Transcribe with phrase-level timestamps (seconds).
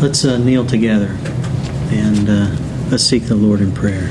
[0.00, 1.18] Let's uh, kneel together
[1.90, 2.56] and uh,
[2.88, 4.04] let's seek the Lord in prayer.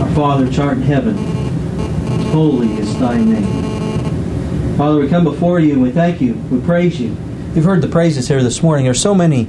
[0.00, 1.16] Our Father, which art in heaven,
[2.30, 4.76] holy is thy name.
[4.76, 6.34] Father, we come before you and we thank you.
[6.52, 7.16] We praise you.
[7.56, 8.84] You've heard the praises here this morning.
[8.84, 9.48] There's so many,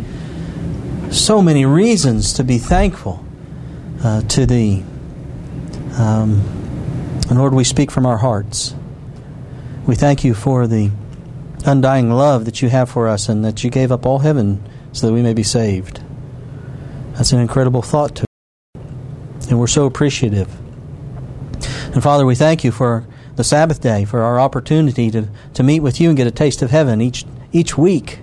[1.20, 3.26] so many reasons to be thankful
[4.04, 4.84] uh, to Thee.
[5.98, 6.42] Um,
[7.30, 8.76] and Lord, we speak from our hearts.
[9.88, 10.92] We thank you for the
[11.66, 15.08] undying love that you have for us and that you gave up all heaven so
[15.08, 16.02] that we may be saved.
[17.14, 19.48] That's an incredible thought to us.
[19.50, 20.54] and we're so appreciative.
[21.94, 25.80] And Father, we thank you for the Sabbath day, for our opportunity to, to meet
[25.80, 28.20] with you and get a taste of heaven each, each week.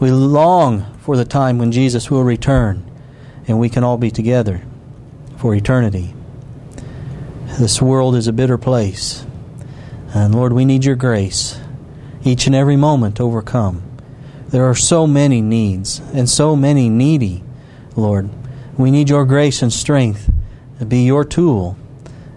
[0.00, 2.88] We long for the time when Jesus will return
[3.48, 4.62] and we can all be together
[5.36, 6.14] for eternity.
[7.58, 9.26] This world is a bitter place.
[10.14, 11.58] And Lord, we need your grace
[12.24, 13.82] each and every moment to overcome.
[14.48, 17.42] There are so many needs and so many needy,
[17.96, 18.30] Lord.
[18.76, 20.30] We need your grace and strength
[20.78, 21.76] to be your tool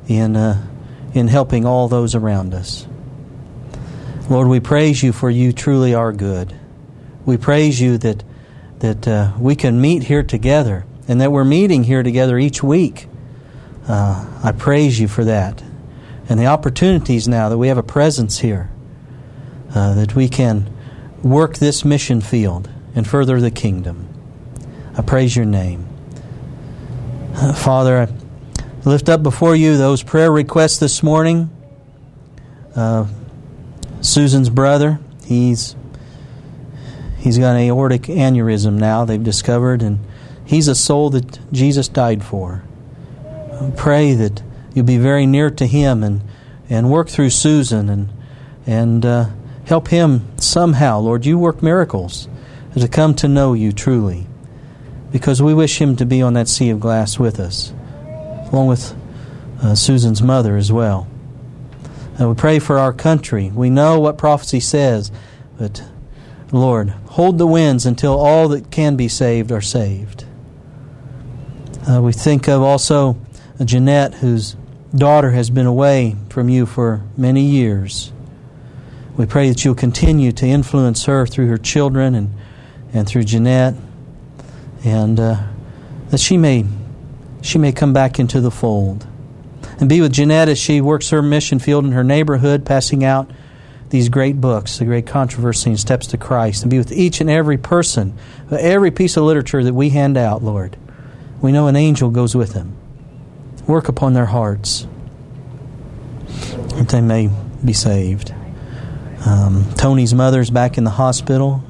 [0.07, 0.65] in, uh,
[1.13, 2.87] in helping all those around us.
[4.29, 6.55] Lord, we praise you for you truly are good.
[7.25, 8.23] We praise you that,
[8.79, 13.07] that uh, we can meet here together and that we're meeting here together each week.
[13.87, 15.63] Uh, I praise you for that.
[16.29, 18.69] And the opportunities now that we have a presence here,
[19.75, 20.71] uh, that we can
[21.21, 24.07] work this mission field and further the kingdom.
[24.97, 25.87] I praise your name.
[27.35, 28.07] Uh, Father, I
[28.87, 31.49] lift up before you those prayer requests this morning.
[32.75, 33.07] Uh,
[34.01, 35.75] Susan's brother, he's
[37.21, 39.05] he's got an aortic aneurysm now.
[39.05, 39.99] They've discovered, and
[40.43, 42.63] he's a soul that Jesus died for.
[43.77, 44.41] Pray that
[44.73, 46.21] you'll be very near to him and
[46.69, 48.09] and work through Susan and
[48.65, 49.29] and uh,
[49.65, 51.25] help him somehow, Lord.
[51.25, 52.27] You work miracles
[52.75, 54.27] to come to know you truly
[55.11, 57.73] because we wish him to be on that sea of glass with us,
[58.51, 58.95] along with
[59.61, 61.07] uh, Susan's mother as well.
[62.17, 63.51] And we pray for our country.
[63.53, 65.11] We know what prophecy says,
[65.57, 65.83] but
[66.51, 70.25] Lord, hold the winds until all that can be saved are saved.
[71.89, 73.17] Uh, we think of also
[73.63, 74.55] Jeanette, whose
[74.95, 78.11] daughter has been away from you for many years.
[79.17, 82.33] We pray that you'll continue to influence her through her children and,
[82.93, 83.75] and through Jeanette
[84.83, 85.43] and uh,
[86.09, 86.65] that she may
[87.41, 89.05] she may come back into the fold
[89.79, 93.29] and be with Jeanette as she works her mission field in her neighborhood, passing out
[93.91, 97.29] these great books, the great controversy and steps to Christ, and be with each and
[97.29, 98.17] every person,
[98.49, 100.77] every piece of literature that we hand out, Lord.
[101.41, 102.75] We know an angel goes with them.
[103.67, 104.87] Work upon their hearts
[106.75, 107.29] that they may
[107.63, 108.33] be saved.
[109.25, 111.63] Um, Tony's mother's back in the hospital.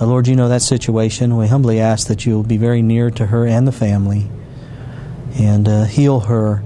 [0.00, 1.36] Uh, Lord, you know that situation.
[1.36, 4.28] We humbly ask that you will be very near to her and the family
[5.38, 6.62] and uh, heal her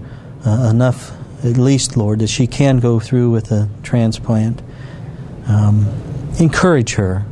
[0.46, 1.12] uh, enough,
[1.44, 4.62] at least, Lord, that she can go through with a transplant.
[5.46, 5.86] Um,
[6.38, 7.24] encourage her,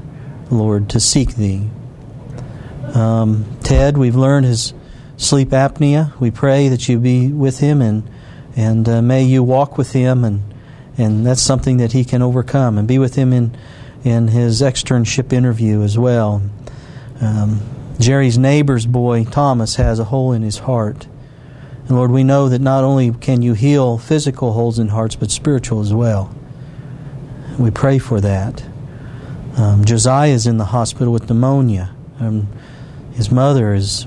[0.51, 1.69] Lord, to seek Thee.
[2.95, 4.75] Um, Ted, we've learned his
[5.17, 6.19] sleep apnea.
[6.21, 8.09] We pray that you be with him and
[8.55, 10.43] and uh, may you walk with him and
[10.99, 13.57] and that's something that he can overcome and be with him in
[14.05, 16.43] in his externship interview as well.
[17.21, 17.61] Um,
[17.99, 21.07] Jerry's neighbor's boy, Thomas, has a hole in his heart.
[21.87, 25.31] And Lord, we know that not only can you heal physical holes in hearts, but
[25.31, 26.35] spiritual as well.
[27.59, 28.65] We pray for that.
[29.57, 31.95] Um, Josiah is in the hospital with pneumonia.
[32.19, 32.49] Um,
[33.15, 34.07] his mother is,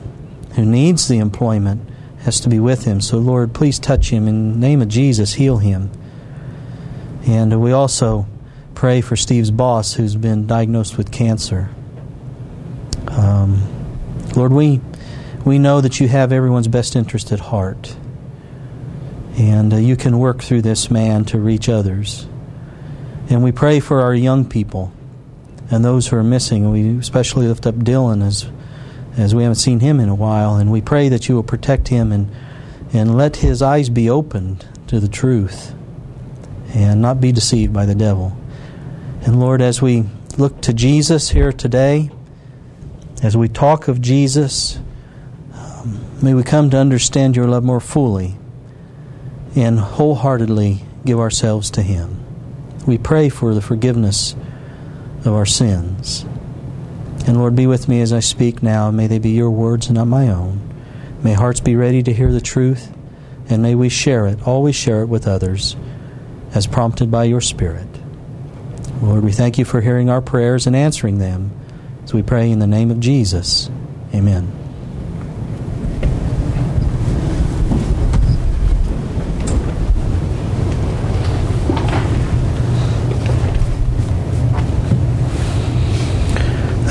[0.56, 1.88] who needs the employment,
[2.24, 3.02] has to be with him.
[3.02, 4.28] So, Lord, please touch him.
[4.28, 5.92] In the name of Jesus, heal him.
[7.28, 8.26] And we also
[8.74, 11.70] pray for Steve's boss who's been diagnosed with cancer.
[13.08, 13.62] Um,
[14.36, 14.82] Lord, we
[15.46, 17.96] we know that you have everyone's best interest at heart,
[19.38, 22.28] and uh, you can work through this man to reach others.
[23.30, 24.92] And we pray for our young people
[25.72, 26.72] and those who are missing.
[26.72, 28.50] We especially lift up Dylan as
[29.18, 31.88] as we haven't seen him in a while, and we pray that you will protect
[31.88, 32.30] him and
[32.94, 35.74] and let his eyes be opened to the truth
[36.74, 38.38] and not be deceived by the devil.
[39.22, 40.06] And Lord, as we
[40.38, 42.12] look to Jesus here today,
[43.24, 44.78] as we talk of Jesus,
[45.54, 48.38] um, may we come to understand your love more fully
[49.56, 52.15] and wholeheartedly give ourselves to Him.
[52.86, 54.36] We pray for the forgiveness
[55.22, 56.26] of our sins.
[57.28, 58.92] And Lord, be with me as I speak now.
[58.92, 60.62] May they be your words and not my own.
[61.24, 62.94] May hearts be ready to hear the truth,
[63.50, 65.76] and may we share it, always share it with others,
[66.54, 67.88] as prompted by your Spirit.
[69.02, 71.52] Lord, we thank you for hearing our prayers and answering them.
[72.04, 73.70] As we pray in the name of Jesus.
[74.14, 74.55] Amen.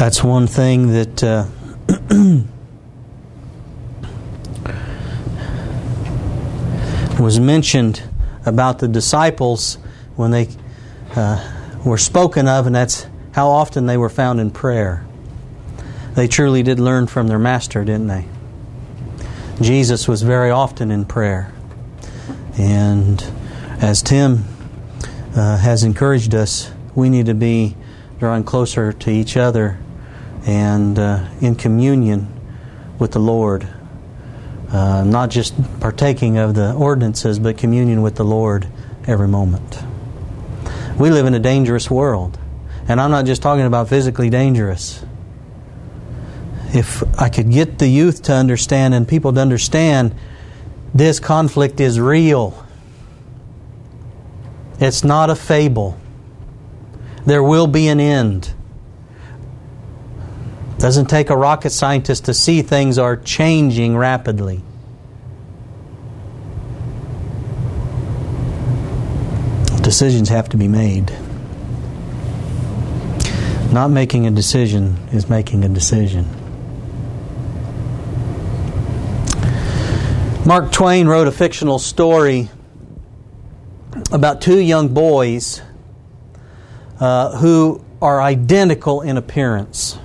[0.05, 1.47] That's one thing that uh,
[7.19, 8.03] was mentioned
[8.45, 9.79] about the disciples
[10.17, 10.51] when they
[11.17, 11.43] uh,
[11.87, 15.06] were spoken of, and that's how often they were found in prayer.
[16.12, 18.27] They truly did learn from their master, didn't they?
[19.62, 21.51] Jesus was very often in prayer.
[22.59, 23.25] And
[23.81, 24.45] as Tim
[25.35, 27.75] uh, has encouraged us, we need to be
[28.19, 29.79] drawing closer to each other
[30.46, 32.29] and uh, in communion
[32.99, 33.69] with the Lord.
[34.70, 38.67] Uh, not just partaking of the ordinances, but communion with the Lord
[39.06, 39.79] every moment.
[40.99, 42.38] We live in a dangerous world.
[42.87, 45.05] And I'm not just talking about physically dangerous.
[46.75, 50.14] If I could get the youth to understand and people to understand
[50.93, 52.64] this conflict is real,
[54.81, 55.99] it's not a fable.
[57.25, 58.52] There will be an end.
[60.85, 64.61] Doesn't take a rocket scientist to see things are changing rapidly.
[69.81, 71.11] Decisions have to be made.
[73.73, 76.27] Not making a decision is making a decision.
[80.45, 82.51] Mark Twain wrote a fictional story
[84.13, 85.63] about two young boys
[87.01, 89.99] uh, who are identical in appearance.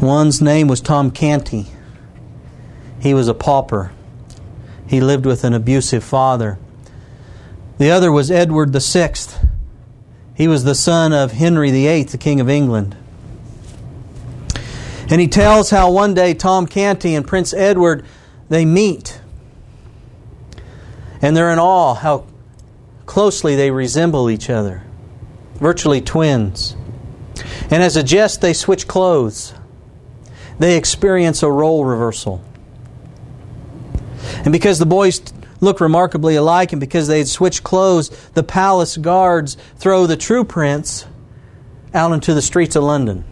[0.00, 1.66] One's name was Tom Canty.
[3.00, 3.92] He was a pauper.
[4.86, 6.58] He lived with an abusive father.
[7.76, 9.12] The other was Edward VI.
[10.34, 12.96] He was the son of Henry VIII, the King of England.
[15.10, 18.06] And he tells how one day Tom Canty and Prince Edward
[18.48, 19.20] they meet.
[21.20, 22.24] And they're in awe how
[23.04, 24.82] closely they resemble each other.
[25.56, 26.74] Virtually twins.
[27.70, 29.52] And as a jest they switch clothes
[30.60, 32.44] they experience a role reversal.
[34.44, 35.20] And because the boys
[35.60, 40.44] look remarkably alike, and because they had switched clothes, the palace guards throw the true
[40.44, 41.06] prince
[41.94, 43.24] out into the streets of London.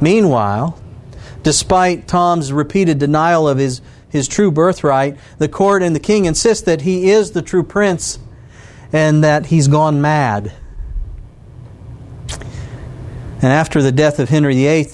[0.00, 0.78] Meanwhile,
[1.44, 6.64] despite Tom's repeated denial of his, his true birthright, the court and the king insist
[6.64, 8.18] that he is the true prince
[8.92, 10.52] and that he's gone mad.
[12.28, 14.90] And after the death of Henry VIII,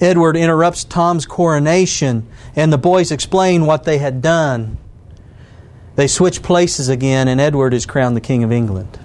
[0.00, 2.26] Edward interrupts Tom's coronation,
[2.56, 4.78] and the boys explain what they had done.
[5.96, 8.98] They switch places again, and Edward is crowned the King of England.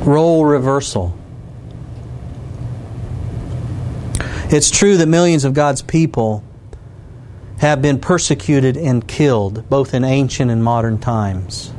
[0.00, 1.16] Role reversal.
[4.52, 6.44] It's true that millions of God's people
[7.58, 11.72] have been persecuted and killed, both in ancient and modern times.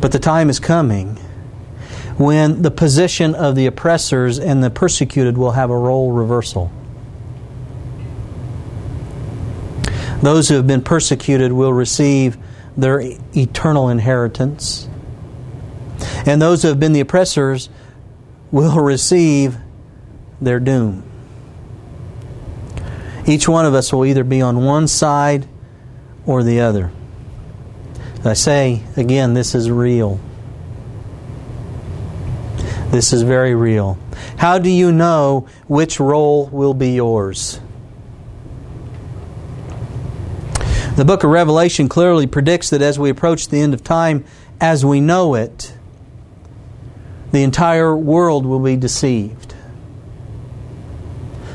[0.00, 1.18] But the time is coming
[2.16, 6.70] when the position of the oppressors and the persecuted will have a role reversal.
[10.22, 12.38] Those who have been persecuted will receive
[12.76, 13.02] their
[13.36, 14.88] eternal inheritance,
[16.24, 17.68] and those who have been the oppressors
[18.50, 19.56] will receive
[20.40, 21.02] their doom.
[23.26, 25.48] Each one of us will either be on one side
[26.26, 26.90] or the other.
[28.24, 30.20] I say, again, this is real.
[32.94, 33.98] This is very real.
[34.36, 37.58] How do you know which role will be yours?
[40.94, 44.24] The book of Revelation clearly predicts that as we approach the end of time,
[44.60, 45.76] as we know it,
[47.32, 49.56] the entire world will be deceived.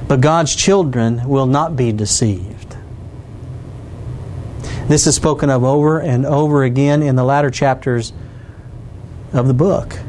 [0.10, 2.76] But God's children will not be deceived.
[4.90, 8.12] This is spoken of over and over again in the latter chapters
[9.32, 10.00] of the book.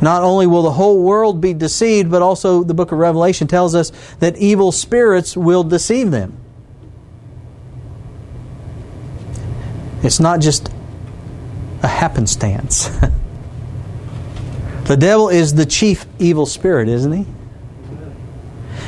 [0.00, 3.74] Not only will the whole world be deceived, but also the book of Revelation tells
[3.74, 3.90] us
[4.20, 6.38] that evil spirits will deceive them.
[10.02, 10.70] It's not just
[11.82, 12.88] a happenstance.
[14.84, 17.26] the devil is the chief evil spirit, isn't he?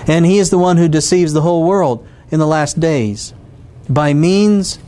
[0.06, 3.34] And he is the one who deceives the whole world in the last days
[3.88, 4.78] by means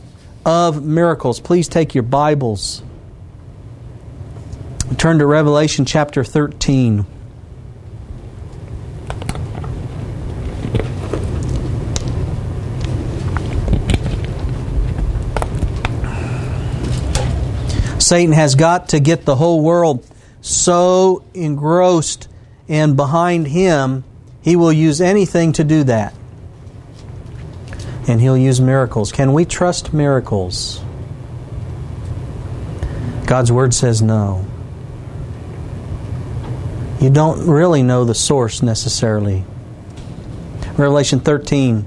[0.45, 1.39] of miracles.
[1.39, 2.81] Please take your Bibles
[4.97, 7.05] Turn to Revelation chapter 13.
[17.99, 20.05] Satan has got to get the whole world
[20.41, 22.27] so engrossed
[22.67, 24.03] and behind him,
[24.41, 26.13] he will use anything to do that.
[28.07, 29.11] And he'll use miracles.
[29.11, 30.81] Can we trust miracles?
[33.25, 34.45] God's Word says no.
[37.03, 39.43] You don't really know the source necessarily.
[40.77, 41.85] Revelation 13.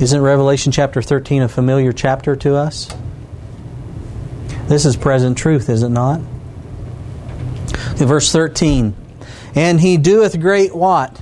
[0.00, 2.88] Isn't Revelation chapter 13 a familiar chapter to us?
[4.68, 6.20] This is present truth, is it not?
[7.98, 8.94] In verse 13,
[9.56, 11.20] and he doeth great what?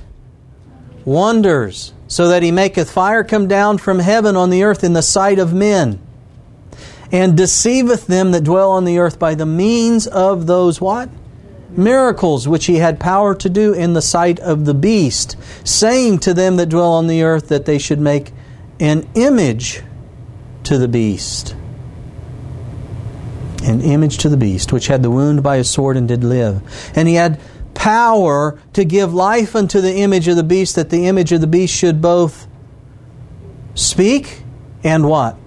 [1.05, 5.01] Wonders, so that he maketh fire come down from heaven on the earth in the
[5.01, 5.99] sight of men,
[7.11, 11.09] and deceiveth them that dwell on the earth by the means of those what?
[11.77, 16.33] Miracles which he had power to do in the sight of the beast, saying to
[16.33, 18.31] them that dwell on the earth that they should make
[18.79, 19.81] an image
[20.63, 21.55] to the beast
[23.63, 26.61] an image to the beast, which had the wound by a sword and did live.
[26.95, 27.39] And he had
[27.73, 31.47] power to give life unto the image of the beast, that the image of the
[31.47, 32.47] beast should both
[33.75, 34.43] speak
[34.83, 35.37] and what?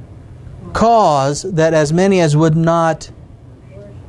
[0.73, 3.11] Cause that as many as would not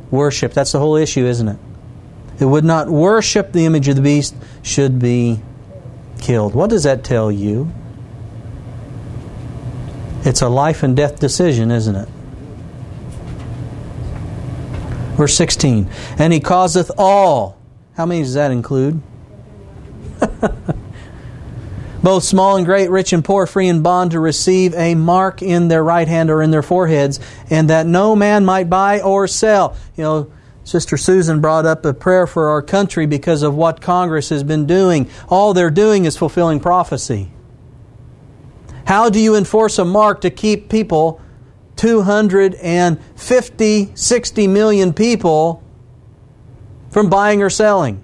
[0.09, 0.53] worship.
[0.53, 1.59] That's the whole issue, isn't it?
[2.39, 5.41] It would not worship the image of the beast should be
[6.19, 6.53] killed.
[6.53, 7.71] What does that tell you?
[10.23, 12.09] It's a life and death decision, isn't it?
[15.15, 15.89] Verse 16.
[16.19, 17.57] And he causeth all.
[17.95, 19.01] How many does that include?
[22.03, 25.67] Both small and great, rich and poor, free and bond, to receive a mark in
[25.69, 29.75] their right hand or in their foreheads, and that no man might buy or sell.
[29.95, 30.31] You know,
[30.67, 34.65] Sister Susan brought up a prayer for our country because of what Congress has been
[34.65, 35.09] doing.
[35.29, 37.31] All they're doing is fulfilling prophecy.
[38.85, 41.21] How do you enforce a mark to keep people
[41.77, 45.63] 250, 60 million people
[46.89, 48.03] from buying or selling.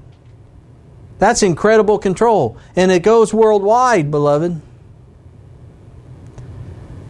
[1.19, 2.57] That's incredible control.
[2.77, 4.61] And it goes worldwide, beloved.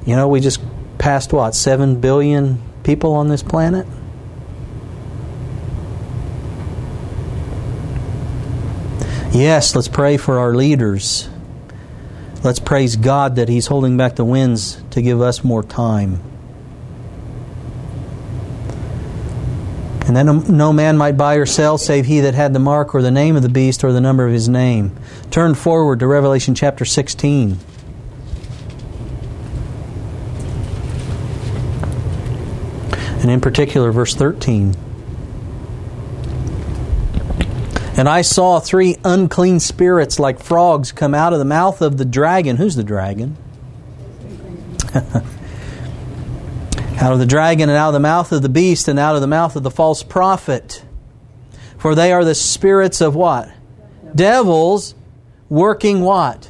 [0.05, 0.59] You know, we just
[0.97, 3.85] passed what, 7 billion people on this planet?
[9.33, 11.27] Yes, let's pray for our leaders.
[12.43, 16.21] Let's praise God that He's holding back the winds to give us more time.
[20.05, 23.01] And then no man might buy or sell save he that had the mark or
[23.01, 24.95] the name of the beast or the number of his name.
[25.31, 27.57] Turn forward to Revelation chapter 16.
[33.21, 34.75] And in particular, verse 13.
[37.95, 42.05] And I saw three unclean spirits like frogs come out of the mouth of the
[42.05, 42.57] dragon.
[42.57, 43.37] Who's the dragon?
[44.95, 45.13] out
[47.13, 49.27] of the dragon and out of the mouth of the beast and out of the
[49.27, 50.83] mouth of the false prophet.
[51.77, 53.51] For they are the spirits of what?
[54.15, 54.95] Devils
[55.49, 56.49] working what?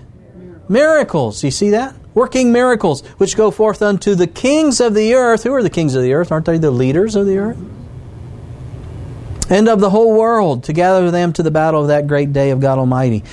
[0.70, 1.44] Miracles.
[1.44, 1.94] You see that?
[2.14, 5.44] Working miracles, which go forth unto the kings of the earth.
[5.44, 6.32] Who are the kings of the earth?
[6.32, 7.58] Aren't they the leaders of the earth?
[9.50, 12.52] And of the whole world to gather them to the battle of that great day
[12.52, 13.24] of God Almighty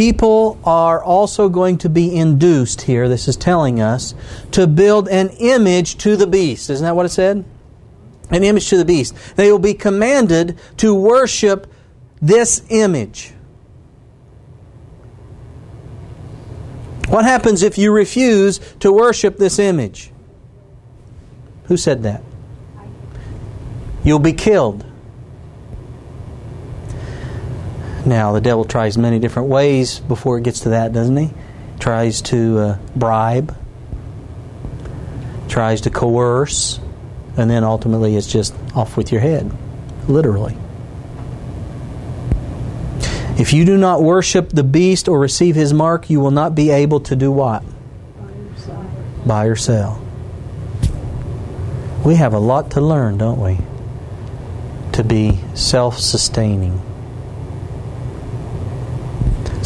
[0.00, 4.14] people are also going to be induced here, this is telling us,
[4.50, 6.70] to build an image to the beast.
[6.70, 7.44] Isn't that what it said?
[8.30, 9.14] An image to the beast.
[9.36, 11.70] They will be commanded to worship
[12.22, 13.34] this image.
[17.08, 20.12] What happens if you refuse to worship this image?
[21.64, 22.22] Who said that?
[24.02, 24.86] You'll be killed.
[28.10, 31.30] Now, the devil tries many different ways before it gets to that, doesn't he?
[31.78, 33.56] Tries to uh, bribe,
[35.48, 36.80] tries to coerce,
[37.36, 39.48] and then ultimately it's just off with your head,
[40.08, 40.56] literally.
[43.38, 46.70] If you do not worship the beast or receive his mark, you will not be
[46.70, 47.62] able to do what?
[49.24, 50.02] Buy or sell.
[52.04, 53.58] We have a lot to learn, don't we?
[54.94, 56.89] To be self sustaining.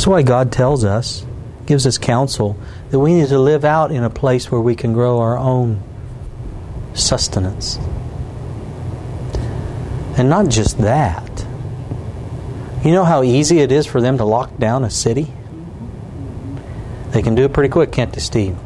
[0.04, 1.24] That's why God tells us,
[1.64, 2.58] gives us counsel,
[2.90, 5.82] that we need to live out in a place where we can grow our own
[6.92, 7.78] sustenance.
[10.18, 11.46] And not just that.
[12.84, 15.32] You know how easy it is for them to lock down a city?
[17.12, 18.58] They can do it pretty quick, can't they, Steve?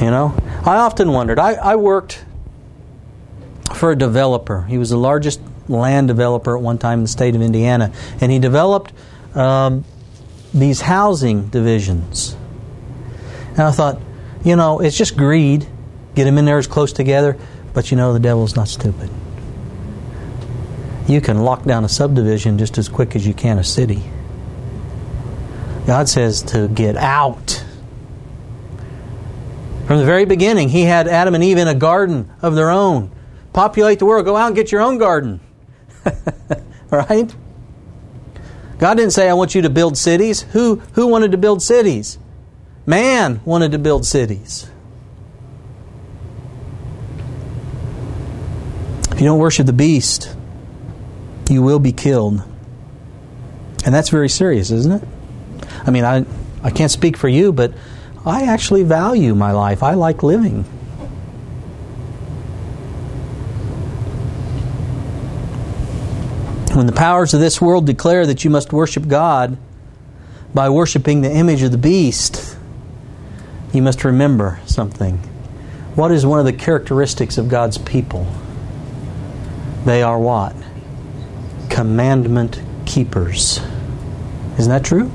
[0.00, 0.34] You know?
[0.64, 1.38] I often wondered.
[1.38, 2.24] I, I worked
[3.74, 4.62] for a developer.
[4.62, 7.92] He was the largest land developer at one time in the state of Indiana.
[8.20, 8.92] And he developed
[9.34, 9.84] um,
[10.52, 12.36] these housing divisions.
[13.50, 14.00] And I thought,
[14.44, 15.66] you know, it's just greed.
[16.14, 17.36] Get them in there as close together.
[17.72, 19.10] But you know, the devil's not stupid.
[21.06, 24.02] You can lock down a subdivision just as quick as you can a city.
[25.86, 27.62] God says to get out.
[29.86, 33.10] From the very beginning, He had Adam and Eve in a garden of their own.
[33.52, 34.24] Populate the world.
[34.24, 35.40] Go out and get your own garden.
[36.90, 37.34] right?
[38.78, 40.42] God didn't say, I want you to build cities.
[40.52, 42.18] Who, who wanted to build cities?
[42.86, 44.68] Man wanted to build cities.
[49.10, 50.34] If you don't worship the beast,
[51.48, 52.42] you will be killed.
[53.84, 55.08] And that's very serious, isn't it?
[55.86, 56.24] I mean, I,
[56.62, 57.72] I can't speak for you, but
[58.26, 59.82] I actually value my life.
[59.82, 60.64] I like living.
[66.74, 69.56] When the powers of this world declare that you must worship God
[70.52, 72.56] by worshiping the image of the beast,
[73.72, 75.18] you must remember something.
[75.94, 78.26] What is one of the characteristics of God's people?
[79.84, 80.56] They are what?
[81.70, 83.60] Commandment keepers.
[84.58, 85.12] Isn't that true?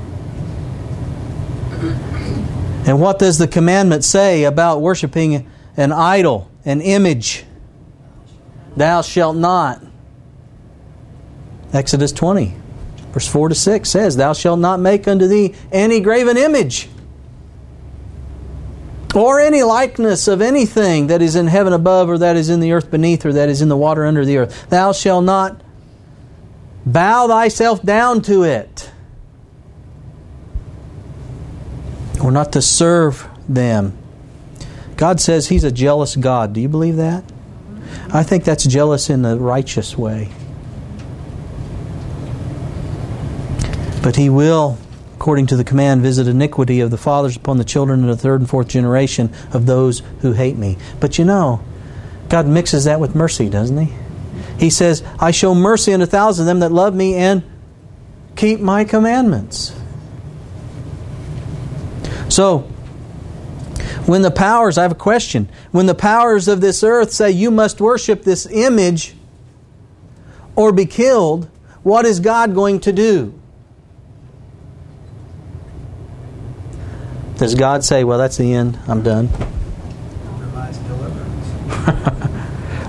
[2.86, 7.44] And what does the commandment say about worshiping an idol, an image?
[8.78, 9.82] Thou shalt not.
[11.72, 12.54] Exodus 20,
[13.12, 16.88] verse 4 to 6 says, Thou shalt not make unto thee any graven image
[19.14, 22.72] or any likeness of anything that is in heaven above, or that is in the
[22.72, 24.68] earth beneath, or that is in the water under the earth.
[24.70, 25.60] Thou shalt not
[26.86, 28.90] bow thyself down to it,
[32.22, 33.96] or not to serve them.
[34.96, 36.52] God says He's a jealous God.
[36.52, 37.24] Do you believe that?
[38.12, 40.30] I think that's jealous in the righteous way.
[44.02, 44.78] But he will,
[45.14, 48.40] according to the command, visit iniquity of the fathers upon the children in the third
[48.40, 50.78] and fourth generation of those who hate me.
[50.98, 51.62] But you know,
[52.28, 53.92] God mixes that with mercy, doesn't he?
[54.58, 57.42] He says, I show mercy unto a thousand of them that love me and
[58.36, 59.74] keep my commandments.
[62.28, 62.60] So,
[64.06, 65.48] when the powers, I have a question.
[65.72, 69.14] When the powers of this earth say you must worship this image
[70.56, 71.48] or be killed,
[71.82, 73.39] what is God going to do?
[77.40, 79.28] Does God say, well, that's the end, I'm done?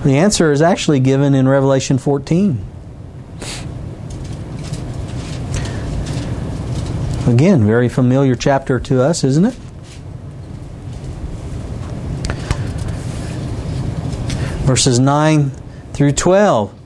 [0.04, 2.66] the answer is actually given in Revelation 14.
[7.28, 9.54] Again, very familiar chapter to us, isn't it?
[14.66, 15.52] Verses 9
[15.94, 16.81] through 12.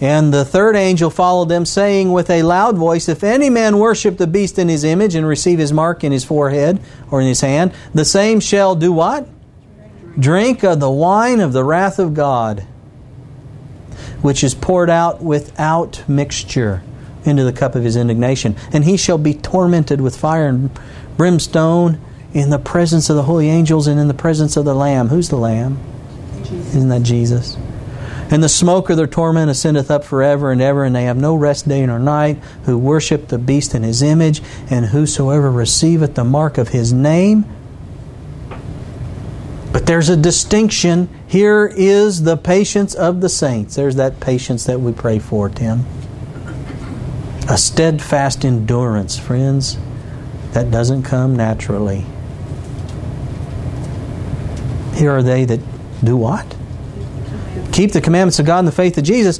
[0.00, 4.18] And the third angel followed them, saying with a loud voice, If any man worship
[4.18, 6.80] the beast in his image and receive his mark in his forehead
[7.10, 9.26] or in his hand, the same shall do what?
[10.18, 12.60] Drink of the wine of the wrath of God,
[14.20, 16.82] which is poured out without mixture
[17.24, 18.54] into the cup of his indignation.
[18.72, 20.70] And he shall be tormented with fire and
[21.16, 22.00] brimstone
[22.34, 25.08] in the presence of the holy angels and in the presence of the Lamb.
[25.08, 25.78] Who's the Lamb?
[26.42, 26.74] Jesus.
[26.76, 27.56] Isn't that Jesus?
[28.28, 31.34] And the smoke of their torment ascendeth up forever and ever, and they have no
[31.34, 36.24] rest day nor night, who worship the beast in his image, and whosoever receiveth the
[36.24, 37.44] mark of his name.
[39.72, 41.08] But there's a distinction.
[41.26, 43.76] Here is the patience of the saints.
[43.76, 45.84] There's that patience that we pray for, Tim.
[47.48, 49.78] A steadfast endurance, friends,
[50.52, 52.06] that doesn't come naturally.
[54.94, 55.60] Here are they that
[56.02, 56.56] do what?
[57.76, 59.38] Keep the commandments of God and the faith of Jesus.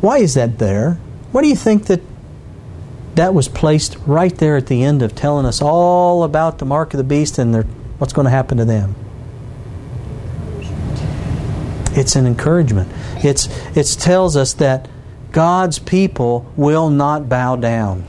[0.00, 0.92] Why is that there?
[1.32, 2.00] Why do you think that
[3.16, 6.94] that was placed right there at the end of telling us all about the mark
[6.94, 7.64] of the beast and their,
[7.98, 8.94] what's going to happen to them?
[11.98, 12.92] It's an encouragement.
[13.24, 14.88] It's it tells us that
[15.32, 18.04] God's people will not bow down.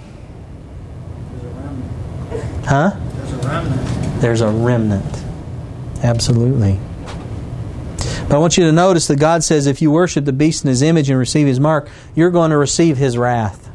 [2.66, 2.92] Huh?
[2.94, 4.22] There's a remnant.
[4.22, 5.24] There's a remnant.
[6.04, 6.80] Absolutely.
[8.28, 10.70] But I want you to notice that God says if you worship the beast in
[10.70, 13.70] his image and receive his mark, you're going to receive his wrath.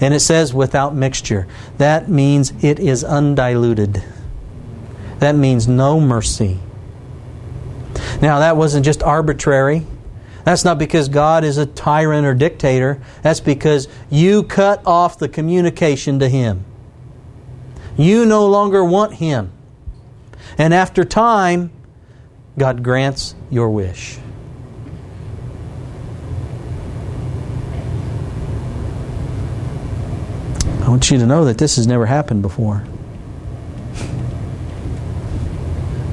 [0.00, 1.46] And it says without mixture.
[1.76, 4.02] That means it is undiluted.
[5.18, 6.58] That means no mercy.
[8.22, 9.86] Now, that wasn't just arbitrary.
[10.44, 13.02] That's not because God is a tyrant or dictator.
[13.22, 16.64] That's because you cut off the communication to Him.
[17.98, 19.52] You no longer want Him.
[20.56, 21.70] And after time,
[22.58, 24.18] God grants your wish.
[30.80, 32.84] I want you to know that this has never happened before.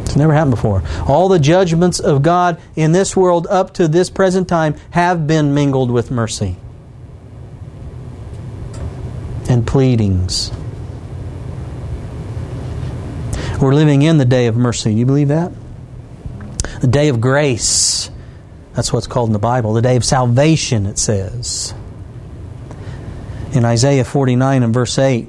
[0.03, 0.83] It's never happened before.
[1.07, 5.53] All the judgments of God in this world up to this present time have been
[5.53, 6.57] mingled with mercy
[9.49, 10.51] and pleadings.
[13.59, 14.91] We're living in the day of mercy.
[14.91, 15.51] Do you believe that?
[16.81, 18.09] The day of grace.
[18.73, 19.73] That's what's called in the Bible.
[19.73, 21.73] The day of salvation, it says.
[23.53, 25.27] In Isaiah 49 and verse 8,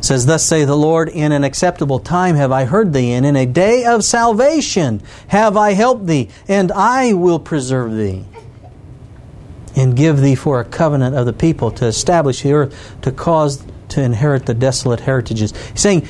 [0.00, 3.36] says, Thus say the Lord, in an acceptable time have I heard thee, and in
[3.36, 8.24] a day of salvation have I helped thee, and I will preserve thee,
[9.76, 13.64] and give thee for a covenant of the people to establish the earth, to cause
[13.90, 15.52] to inherit the desolate heritages.
[15.72, 16.08] He's saying,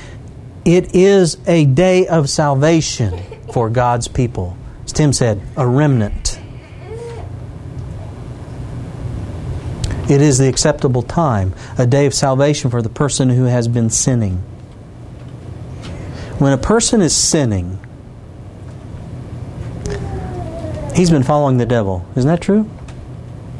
[0.65, 3.21] it is a day of salvation
[3.53, 4.57] for God's people.
[4.85, 6.41] As Tim said, a remnant.
[10.11, 13.91] It is the acceptable time, a day of salvation for the person who has been
[13.91, 14.39] sinning.
[16.39, 17.79] When a person is sinning,
[20.95, 22.05] he's been following the devil.
[22.17, 22.69] Isn't that true?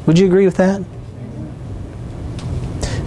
[0.05, 0.81] Would you agree with that?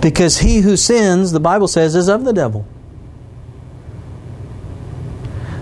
[0.00, 2.66] Because he who sins, the Bible says, is of the devil.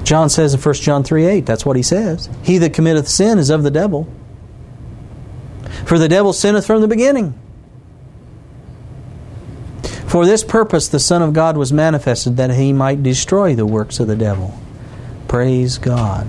[0.04, 2.28] John says in 1 John 3 8, that's what he says.
[2.42, 4.06] He that committeth sin is of the devil.
[5.86, 7.38] For the devil sinneth from the beginning.
[10.06, 13.98] For this purpose the Son of God was manifested, that he might destroy the works
[13.98, 14.56] of the devil.
[15.26, 16.28] Praise God.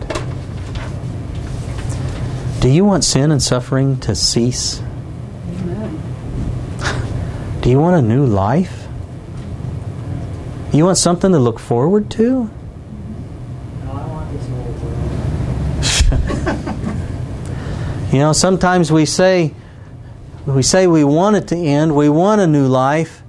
[2.61, 4.81] Do you want sin and suffering to cease?
[5.49, 6.01] Amen.
[7.61, 8.87] Do you want a new life?
[10.73, 12.49] You want something to look forward to?
[18.15, 19.53] You know, sometimes we say
[20.45, 23.21] we say we want it to end, we want a new life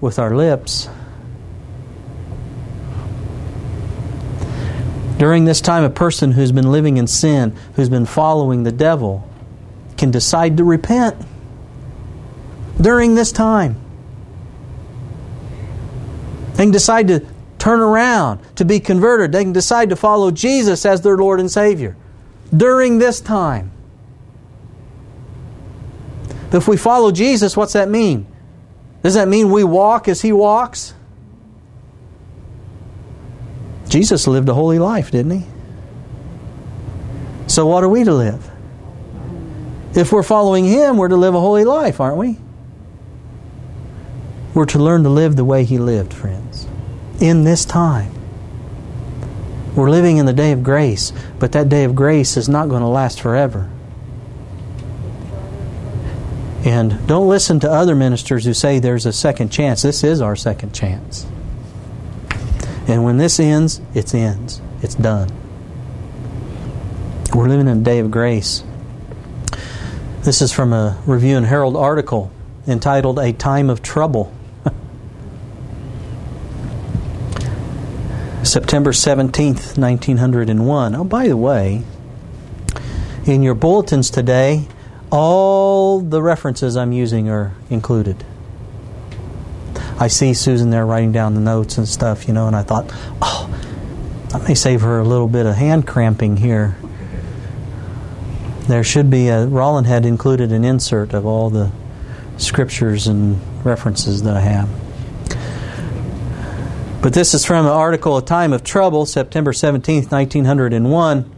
[0.00, 0.88] with our lips.
[5.18, 9.28] During this time, a person who's been living in sin, who's been following the devil,
[9.98, 11.18] can decide to repent.
[12.80, 13.78] During this time,
[16.54, 17.26] they can decide to
[17.58, 19.32] turn around, to be converted.
[19.32, 21.94] They can decide to follow Jesus as their Lord and Savior.
[22.56, 23.72] During this time,
[26.52, 28.26] if we follow Jesus, what's that mean?
[29.02, 30.94] Does that mean we walk as He walks?
[33.88, 35.46] Jesus lived a holy life, didn't He?
[37.46, 38.48] So, what are we to live?
[39.94, 42.38] If we're following Him, we're to live a holy life, aren't we?
[44.54, 46.66] We're to learn to live the way He lived, friends,
[47.20, 48.12] in this time.
[49.74, 52.82] We're living in the day of grace, but that day of grace is not going
[52.82, 53.70] to last forever.
[56.64, 59.80] And don't listen to other ministers who say there's a second chance.
[59.82, 61.26] This is our second chance.
[62.86, 64.60] And when this ends, it ends.
[64.82, 65.30] It's done.
[67.34, 68.62] We're living in a day of grace.
[70.22, 72.30] This is from a Review and Herald article
[72.66, 74.30] entitled A Time of Trouble.
[78.42, 80.94] September 17th, 1901.
[80.94, 81.84] Oh, by the way,
[83.24, 84.66] in your bulletins today,
[85.10, 88.24] all the references I'm using are included.
[89.98, 92.90] I see Susan there writing down the notes and stuff, you know, and I thought,
[93.20, 93.52] oh,
[94.32, 96.76] I may save her a little bit of hand cramping here.
[98.68, 101.70] There should be a, Roland had included an insert of all the
[102.38, 104.68] scriptures and references that I have.
[107.02, 111.30] But this is from an article, A Time of Trouble, September 17th, 1901.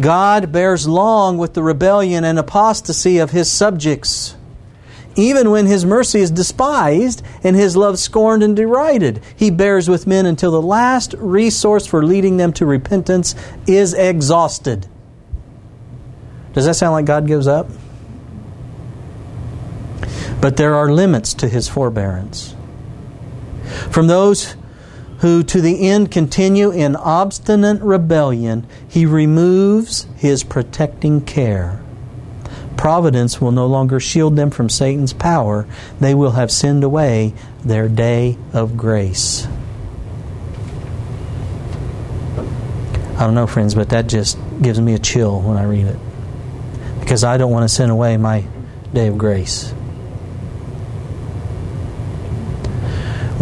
[0.00, 4.36] God bears long with the rebellion and apostasy of his subjects.
[5.16, 10.06] Even when his mercy is despised and his love scorned and derided, he bears with
[10.06, 14.88] men until the last resource for leading them to repentance is exhausted.
[16.52, 17.68] Does that sound like God gives up?
[20.40, 22.54] But there are limits to his forbearance.
[23.90, 24.56] From those
[25.24, 31.80] who to the end continue in obstinate rebellion, he removes his protecting care.
[32.76, 35.66] Providence will no longer shield them from Satan's power.
[35.98, 37.32] They will have sinned away
[37.64, 39.48] their day of grace.
[43.16, 45.98] I don't know, friends, but that just gives me a chill when I read it.
[47.00, 48.44] Because I don't want to send away my
[48.92, 49.72] day of grace.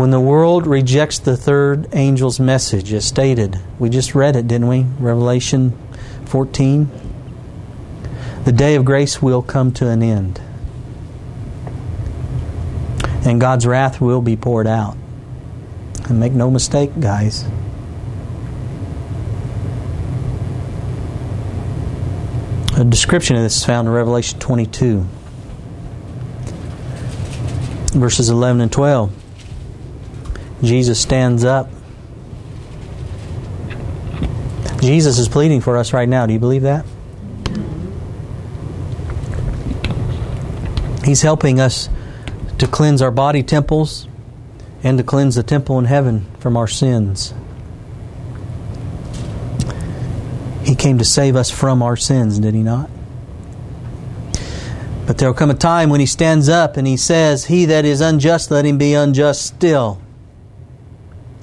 [0.03, 4.67] When the world rejects the third angel's message, as stated, we just read it, didn't
[4.67, 4.83] we?
[4.99, 5.79] Revelation
[6.25, 6.91] 14.
[8.43, 10.41] The day of grace will come to an end.
[13.25, 14.97] And God's wrath will be poured out.
[16.09, 17.45] And make no mistake, guys.
[22.77, 25.07] A description of this is found in Revelation 22,
[27.93, 29.22] verses 11 and 12.
[30.63, 31.69] Jesus stands up.
[34.81, 36.27] Jesus is pleading for us right now.
[36.27, 36.85] Do you believe that?
[41.05, 41.89] He's helping us
[42.59, 44.09] to cleanse our body temples
[44.83, 47.33] and to cleanse the temple in heaven from our sins.
[50.65, 52.89] He came to save us from our sins, did he not?
[55.07, 57.85] But there will come a time when he stands up and he says, He that
[57.85, 60.02] is unjust, let him be unjust still.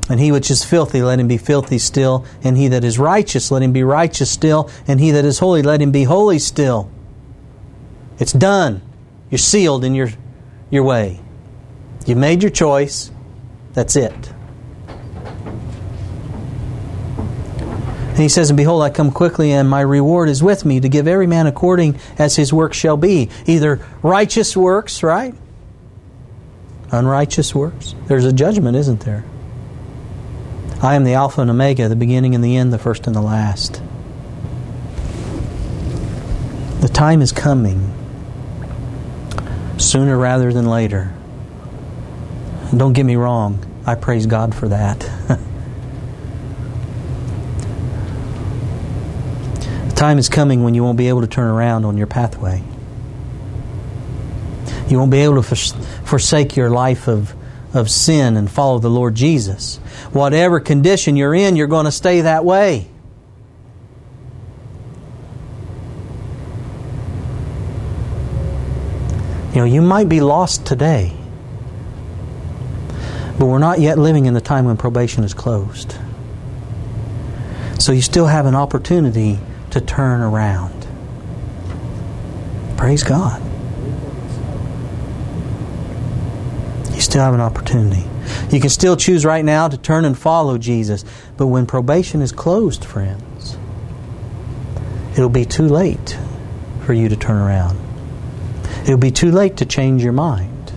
[0.09, 2.25] And he which is filthy, let him be filthy still.
[2.43, 4.69] And he that is righteous, let him be righteous still.
[4.87, 6.89] And he that is holy, let him be holy still.
[8.17, 8.81] It's done.
[9.29, 10.09] You're sealed in your,
[10.71, 11.19] your way.
[12.07, 13.11] You've made your choice.
[13.73, 14.33] That's it.
[18.09, 20.89] And he says, And behold, I come quickly, and my reward is with me to
[20.89, 23.29] give every man according as his work shall be.
[23.45, 25.33] Either righteous works, right?
[26.91, 27.95] Unrighteous works.
[28.07, 29.23] There's a judgment, isn't there?
[30.81, 33.21] I am the Alpha and Omega, the beginning and the end, the first and the
[33.21, 33.81] last.
[36.79, 37.93] The time is coming
[39.77, 41.13] sooner rather than later.
[42.75, 44.99] don't get me wrong, I praise God for that.
[49.89, 52.63] the time is coming when you won't be able to turn around on your pathway.
[54.87, 55.55] You won't be able to
[56.05, 57.35] forsake your life of,
[57.73, 59.77] of sin and follow the Lord Jesus.
[60.11, 62.89] Whatever condition you're in, you're going to stay that way.
[69.49, 71.13] You know, you might be lost today,
[73.37, 75.95] but we're not yet living in the time when probation is closed.
[77.79, 79.39] So you still have an opportunity
[79.71, 80.85] to turn around.
[82.77, 83.41] Praise God.
[86.93, 88.05] You still have an opportunity.
[88.51, 91.03] You can still choose right now to turn and follow Jesus.
[91.37, 93.57] But when probation is closed, friends,
[95.13, 96.17] it'll be too late
[96.85, 97.79] for you to turn around.
[98.83, 100.71] It'll be too late to change your mind.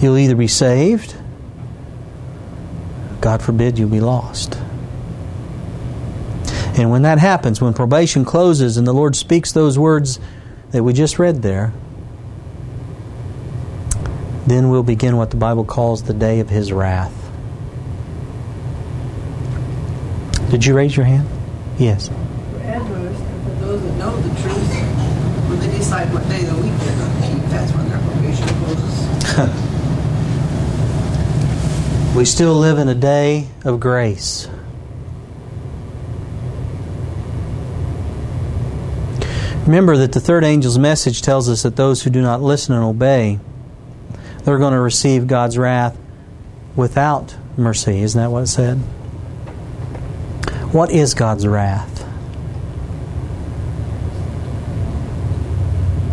[0.00, 1.16] You'll either be saved,
[3.22, 4.58] God forbid you'll be lost.
[6.76, 10.20] And when that happens, when probation closes and the Lord speaks those words
[10.72, 11.72] that we just read there,
[14.46, 17.12] then we'll begin what the Bible calls the day of His wrath.
[20.50, 21.28] Did you raise your hand?
[21.78, 22.08] Yes.
[22.08, 22.60] For for
[23.60, 24.74] those that know the truth,
[25.48, 27.98] when they decide what day of the week they're going to keep, that's when their
[27.98, 29.84] probation closes.
[32.16, 34.48] we still live in a day of grace.
[39.66, 42.84] Remember that the third angel's message tells us that those who do not listen and
[42.84, 43.40] obey,
[44.44, 45.98] they're going to receive God's wrath
[46.76, 48.00] without mercy.
[48.00, 48.76] Isn't that what it said?
[50.72, 52.02] What is God's wrath?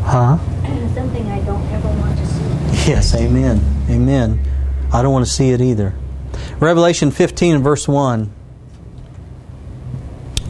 [0.03, 0.37] Huh?
[0.93, 2.89] Something I don't ever want to see.
[2.89, 3.61] Yes, amen.
[3.89, 4.39] Amen.
[4.93, 5.95] I don't want to see it either.
[6.59, 8.31] Revelation 15 verse 1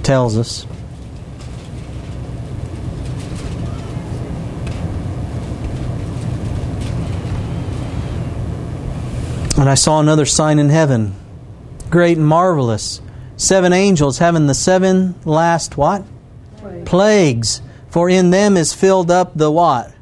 [0.04, 0.66] tells us.
[9.62, 11.14] And I saw another sign in heaven,
[11.92, 13.00] great and marvelous.
[13.38, 16.04] Seven angels having the seven last what?
[16.58, 16.90] Plagues.
[16.90, 19.94] Plagues for in them is filled up the what?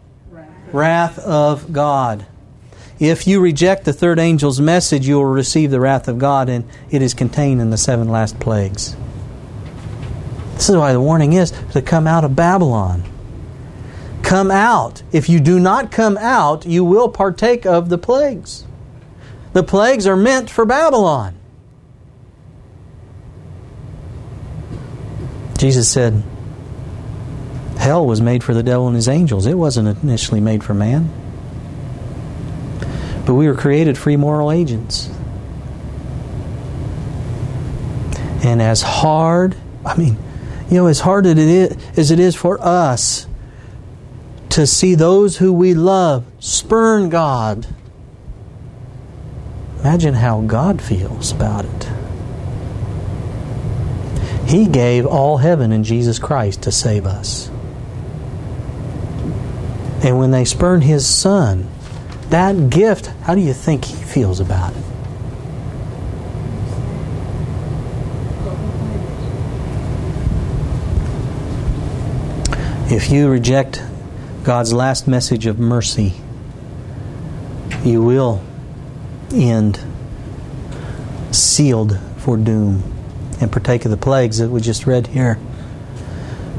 [0.71, 2.25] Wrath of God.
[2.99, 6.63] If you reject the third angel's message, you will receive the wrath of God, and
[6.89, 8.95] it is contained in the seven last plagues.
[10.53, 13.03] This is why the warning is to come out of Babylon.
[14.23, 15.03] Come out.
[15.11, 18.63] If you do not come out, you will partake of the plagues.
[19.53, 21.35] The plagues are meant for Babylon.
[25.57, 26.23] Jesus said,
[27.77, 29.45] Hell was made for the devil and his angels.
[29.45, 31.09] It wasn't initially made for man.
[33.25, 35.09] But we were created free moral agents.
[38.43, 40.17] And as hard, I mean,
[40.69, 41.37] you know, as hard as
[42.11, 43.27] it is, for us
[44.49, 47.67] to see those who we love spurn God,
[49.79, 51.89] imagine how God feels about it.
[54.47, 57.49] He gave all heaven in Jesus Christ to save us.
[60.03, 61.67] And when they spurn his son,
[62.29, 64.83] That gift, how do you think he feels about it?
[72.91, 73.83] If you reject
[74.43, 76.13] God's last message of mercy,
[77.83, 78.41] you will
[79.33, 79.79] end
[81.31, 82.83] sealed for doom
[83.41, 85.39] and partake of the plagues that we just read here.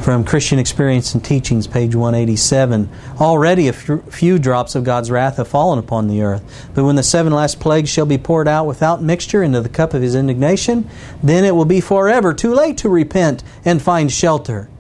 [0.01, 2.89] From Christian Experience and Teachings, page 187.
[3.21, 6.71] Already a few drops of God's wrath have fallen upon the earth.
[6.75, 9.93] But when the seven last plagues shall be poured out without mixture into the cup
[9.93, 10.89] of his indignation,
[11.23, 14.71] then it will be forever too late to repent and find shelter.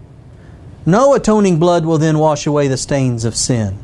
[0.87, 3.79] No atoning blood will then wash away the stains of sin.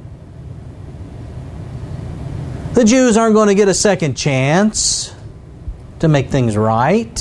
[2.76, 5.14] The Jews aren't going to get a second chance
[6.00, 7.18] to make things right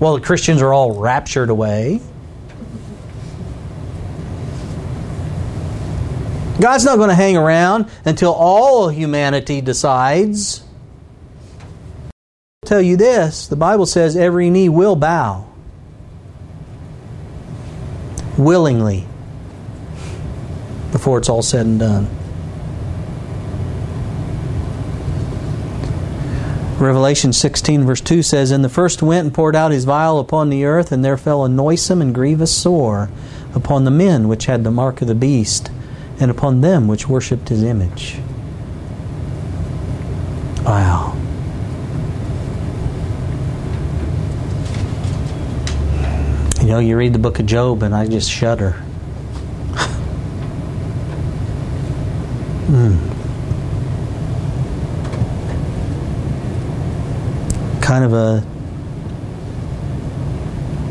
[0.00, 2.00] while the Christians are all raptured away.
[6.60, 10.64] God's not going to hang around until all humanity decides.
[12.64, 15.46] I'll tell you this the Bible says every knee will bow
[18.36, 19.06] willingly
[20.90, 22.27] before it's all said and done.
[26.78, 30.48] Revelation 16, verse 2 says, And the first went and poured out his vial upon
[30.48, 33.10] the earth, and there fell a noisome and grievous sore
[33.52, 35.72] upon the men which had the mark of the beast,
[36.20, 38.20] and upon them which worshipped his image.
[40.64, 41.16] Wow.
[46.60, 48.80] You know, you read the book of Job, and I just shudder.
[52.68, 53.17] mm.
[57.88, 58.44] Kind of a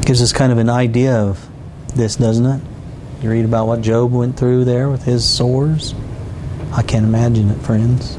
[0.03, 1.47] gives us kind of an idea of
[1.93, 2.62] this, doesn't it?
[3.21, 5.93] You read about what Job went through there with his sores.
[6.73, 8.17] I can't imagine it, friends.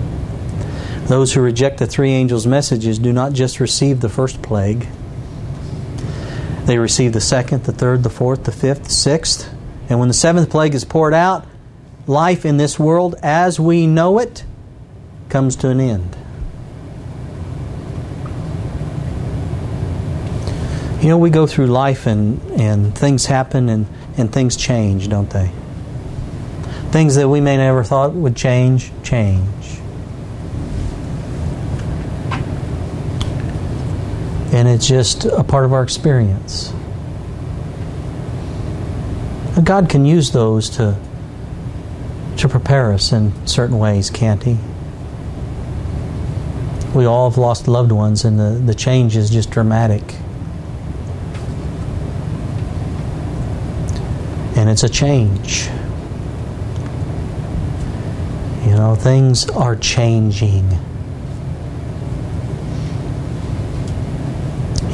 [1.08, 4.86] Those who reject the three angels' messages do not just receive the first plague,
[6.66, 9.52] they receive the second, the third, the fourth, the fifth, the sixth.
[9.88, 11.48] And when the seventh plague is poured out,
[12.06, 14.44] life in this world as we know it
[15.30, 16.17] comes to an end.
[21.00, 25.30] You know, we go through life and, and things happen and, and things change, don't
[25.30, 25.50] they?
[26.90, 29.78] Things that we may never thought would change, change.
[34.52, 36.72] and it's just a part of our experience.
[39.62, 40.96] God can use those to
[42.38, 44.56] to prepare us in certain ways, can't He?
[46.94, 50.14] We all have lost loved ones, and the, the change is just dramatic.
[54.56, 55.66] And it's a change.
[58.64, 60.70] You know, things are changing.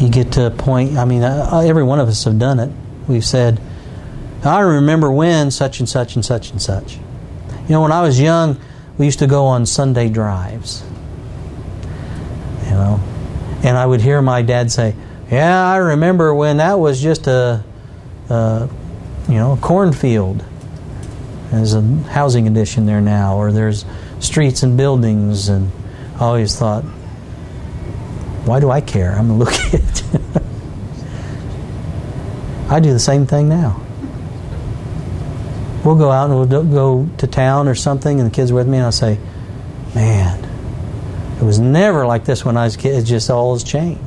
[0.01, 2.61] you get to a point, I mean, uh, uh, every one of us have done
[2.61, 2.70] it.
[3.09, 3.61] We've said,
[4.42, 6.97] I remember when such and such and such and such.
[6.97, 8.59] You know, when I was young,
[8.97, 10.83] we used to go on Sunday drives.
[12.64, 13.01] You know,
[13.62, 14.94] and I would hear my dad say,
[15.31, 17.62] "Yeah, I remember when that was just a,
[18.29, 18.68] a
[19.29, 20.45] you know, a cornfield.
[21.51, 23.85] There's a housing addition there now, or there's
[24.19, 25.71] streets and buildings." And
[26.17, 26.85] I always thought,
[28.45, 29.13] why do I care?
[29.13, 29.83] I'm a little kid.
[32.69, 33.81] I do the same thing now.
[35.85, 38.67] We'll go out and we'll go to town or something, and the kids are with
[38.67, 39.19] me, and I'll say,
[39.95, 40.43] Man,
[41.41, 42.95] it was never like this when I was a kid.
[42.95, 44.01] It just all has changed.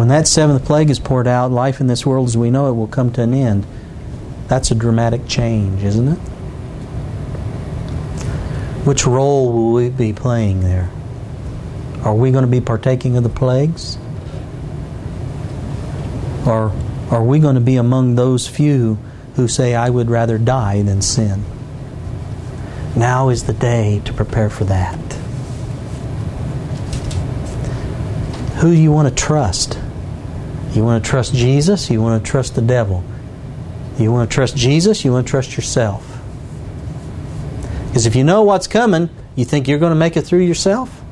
[0.00, 2.72] When that seventh plague is poured out, life in this world as we know it
[2.72, 3.66] will come to an end.
[4.48, 6.18] That's a dramatic change, isn't it?
[8.86, 10.90] Which role will we be playing there?
[12.02, 13.98] Are we going to be partaking of the plagues?
[16.46, 16.72] Or
[17.10, 18.96] are we going to be among those few
[19.34, 21.44] who say, I would rather die than sin?
[22.96, 24.98] Now is the day to prepare for that.
[28.60, 29.78] Who do you want to trust?
[30.72, 31.90] You want to trust Jesus?
[31.90, 33.02] You want to trust the devil?
[33.98, 35.04] You want to trust Jesus?
[35.04, 36.06] You want to trust yourself?
[37.88, 41.02] Because if you know what's coming, you think you're going to make it through yourself?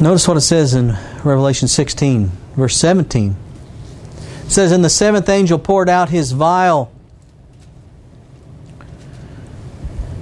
[0.00, 3.36] Notice what it says in Revelation 16, verse 17.
[4.46, 6.90] It says, And the seventh angel poured out his vial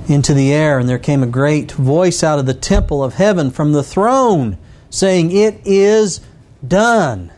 [0.09, 3.51] into the air, and there came a great voice out of the temple of heaven
[3.51, 4.59] from the throne,
[4.91, 6.21] saying, It is
[6.67, 7.31] done.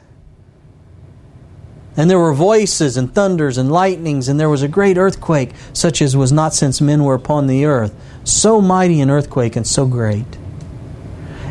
[1.96, 6.00] And there were voices and thunders and lightnings, and there was a great earthquake, such
[6.00, 7.94] as was not since men were upon the earth.
[8.24, 10.38] So mighty an earthquake and so great.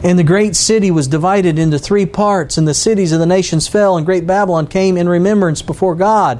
[0.02, 3.68] And the great city was divided into three parts, and the cities of the nations
[3.68, 6.40] fell, and great Babylon came in remembrance before God.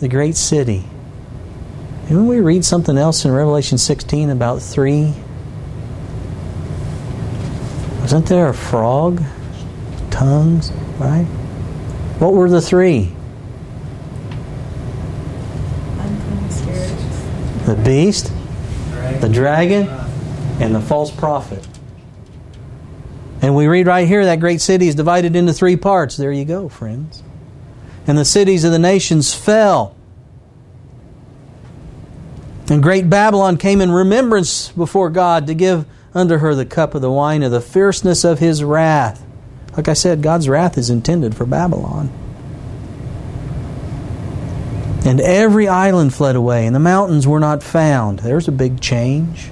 [0.00, 0.84] The great city.
[2.08, 5.12] And when we read something else in Revelation 16 about three,
[8.00, 9.20] wasn't there a frog?
[10.10, 11.24] Tongues, right?
[12.20, 13.12] What were the three?
[17.64, 18.32] The beast,
[19.20, 19.88] the dragon,
[20.60, 21.66] and the false prophet.
[23.42, 26.16] And we read right here that great city is divided into three parts.
[26.16, 27.24] There you go, friends.
[28.06, 29.95] And the cities of the nations fell.
[32.68, 37.02] And great Babylon came in remembrance before God to give unto her the cup of
[37.02, 39.24] the wine of the fierceness of his wrath.
[39.76, 42.10] Like I said, God's wrath is intended for Babylon.
[45.04, 48.20] And every island fled away, and the mountains were not found.
[48.20, 49.50] There's a big change.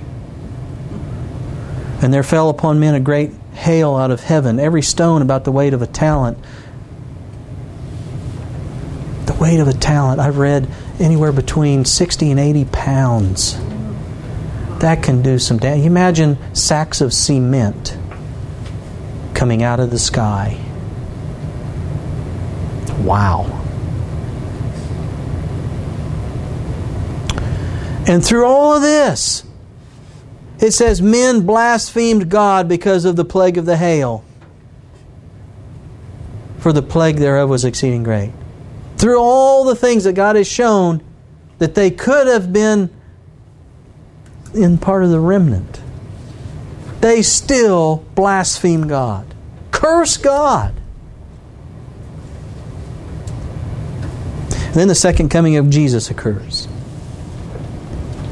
[2.03, 5.53] And there fell upon men a great hail out of heaven, every stone about the
[5.53, 6.39] weight of a talent.
[9.27, 10.67] The weight of a talent, I've read
[10.99, 13.59] anywhere between 60 and 80 pounds.
[14.79, 15.85] That can do some damage.
[15.85, 17.97] Imagine sacks of cement
[19.35, 20.59] coming out of the sky.
[23.01, 23.45] Wow.
[28.07, 29.45] And through all of this,
[30.61, 34.25] it says men blasphemed God because of the plague of the hail.
[36.59, 38.33] For the plague thereof was exceeding great.
[39.05, 41.05] Through all the things that God has shown
[41.59, 42.89] that they could have been
[44.55, 45.83] in part of the remnant,
[47.03, 49.35] they still blaspheme God,
[49.73, 50.73] curse God.
[54.73, 56.67] Then the second coming of Jesus occurs.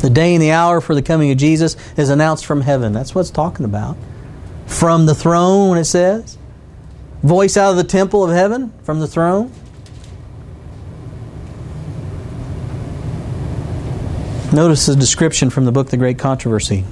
[0.00, 2.94] The day and the hour for the coming of Jesus is announced from heaven.
[2.94, 3.98] That's what it's talking about.
[4.64, 6.38] From the throne, when it says.
[7.22, 9.52] Voice out of the temple of heaven, from the throne.
[14.52, 16.84] Notice the description from the book The Great Controversy,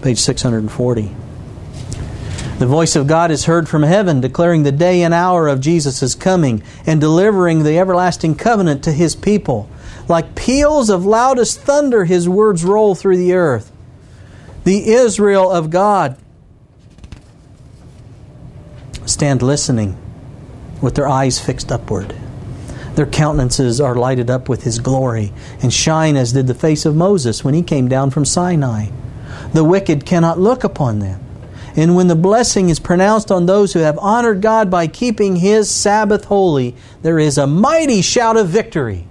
[0.00, 1.10] page 640.
[2.60, 6.14] The voice of God is heard from heaven, declaring the day and hour of Jesus'
[6.14, 9.68] coming and delivering the everlasting covenant to his people
[10.06, 13.72] like peals of loudest thunder, his words roll through the earth.
[14.62, 16.16] The Israel of God
[19.04, 19.96] stand listening
[20.80, 22.14] with their eyes fixed upward.
[22.94, 26.94] Their countenances are lighted up with his glory and shine as did the face of
[26.94, 28.86] Moses when he came down from Sinai.
[29.52, 31.20] The wicked cannot look upon them.
[31.76, 35.68] And when the blessing is pronounced on those who have honored God by keeping his
[35.68, 39.08] Sabbath holy, there is a mighty shout of victory.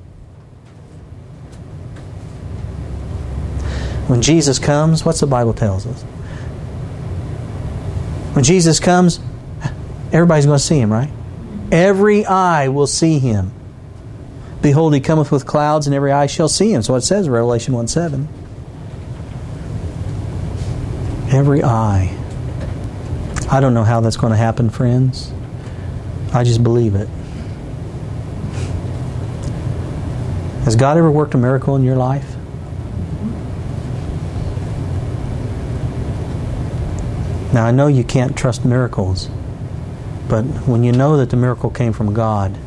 [4.08, 6.04] When Jesus comes, what's the Bible tells us?
[8.34, 9.20] When Jesus comes,
[10.14, 11.10] everybody's going to see him, right?
[11.72, 13.52] Every eye will see him.
[14.64, 16.82] Behold, he cometh with clouds, and every eye shall see him.
[16.82, 18.30] So it says, Revelation 1 7.
[21.30, 22.18] Every eye.
[23.52, 25.34] I don't know how that's going to happen, friends.
[26.32, 27.10] I just believe it.
[30.64, 32.38] Has God ever worked a miracle in your life?
[37.54, 39.28] Now, I know you can't trust miracles,
[40.30, 42.58] but when you know that the miracle came from God,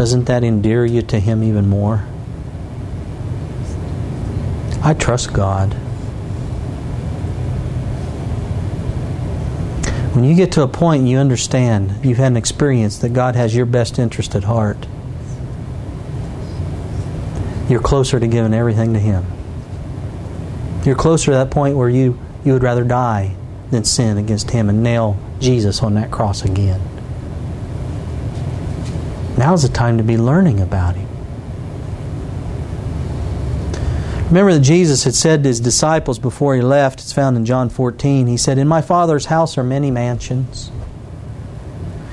[0.00, 2.06] doesn't that endear you to Him even more?
[4.82, 5.74] I trust God.
[10.14, 13.54] When you get to a point you understand, you've had an experience that God has
[13.54, 14.86] your best interest at heart,
[17.68, 19.26] you're closer to giving everything to Him.
[20.86, 23.36] You're closer to that point where you, you would rather die
[23.70, 26.80] than sin against him and nail Jesus on that cross again.
[29.38, 31.08] Now's the time to be learning about him.
[34.30, 37.68] Remember that Jesus had said to his disciples before he left, it's found in John
[37.68, 40.70] 14, he said, In my Father's house are many mansions.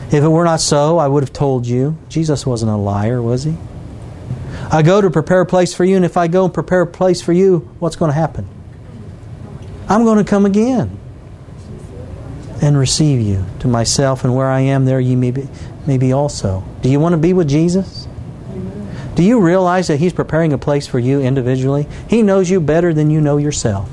[0.07, 1.95] If it were not so, I would have told you.
[2.09, 3.55] Jesus wasn't a liar, was he?
[4.72, 6.88] I go to prepare a place for you, and if I go and prepare a
[6.88, 8.47] place for you, what's going to happen?
[9.88, 10.97] I'm going to come again
[12.61, 15.47] and receive you to myself, and where I am, there ye may be,
[15.88, 16.64] may be also.
[16.82, 18.08] Do you want to be with Jesus?
[19.16, 21.88] Do you realize that He's preparing a place for you individually?
[22.08, 23.90] He knows you better than you know yourself.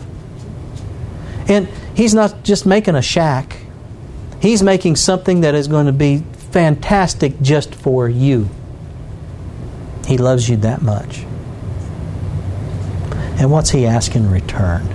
[1.48, 3.56] And He's not just making a shack,
[4.40, 6.18] He's making something that is going to be
[6.50, 8.50] fantastic just for you.
[10.06, 11.24] He loves you that much.
[13.38, 14.86] And what's He asking in return?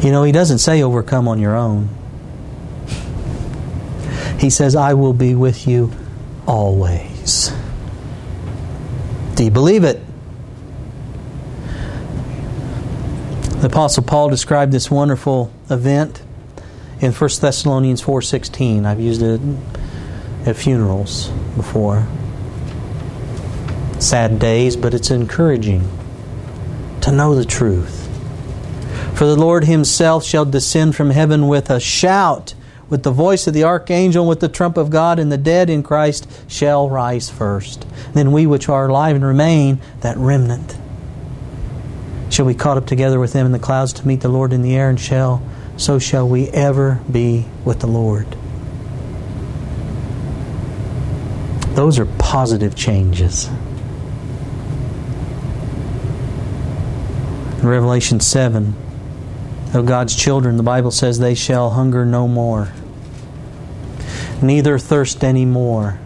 [0.00, 1.95] You know, He doesn't say overcome on your own.
[4.38, 5.92] He says, I will be with you
[6.46, 7.52] always.
[9.34, 10.00] Do you believe it?
[13.60, 16.22] The apostle Paul described this wonderful event
[17.00, 18.86] in 1 Thessalonians 4:16.
[18.86, 19.40] I've used it
[20.46, 22.06] at funerals before.
[23.98, 25.88] Sad days, but it's encouraging
[27.00, 28.08] to know the truth.
[29.14, 32.54] For the Lord himself shall descend from heaven with a shout,
[32.88, 35.82] with the voice of the archangel, with the trump of God, and the dead in
[35.82, 37.86] Christ shall rise first.
[38.14, 40.76] Then we which are alive and remain, that remnant,
[42.30, 44.62] shall be caught up together with them in the clouds to meet the Lord in
[44.62, 45.42] the air, and shall
[45.76, 48.26] so shall we ever be with the Lord.
[51.74, 53.48] Those are positive changes.
[57.60, 58.74] In Revelation 7,
[59.76, 62.72] of God's children, the Bible says they shall hunger no more,
[64.42, 65.98] neither thirst any more,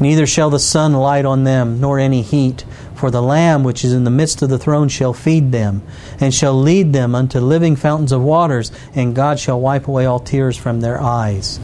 [0.00, 2.64] neither shall the sun light on them, nor any heat.
[2.94, 5.80] For the Lamb which is in the midst of the throne shall feed them,
[6.20, 10.20] and shall lead them unto living fountains of waters, and God shall wipe away all
[10.20, 11.58] tears from their eyes.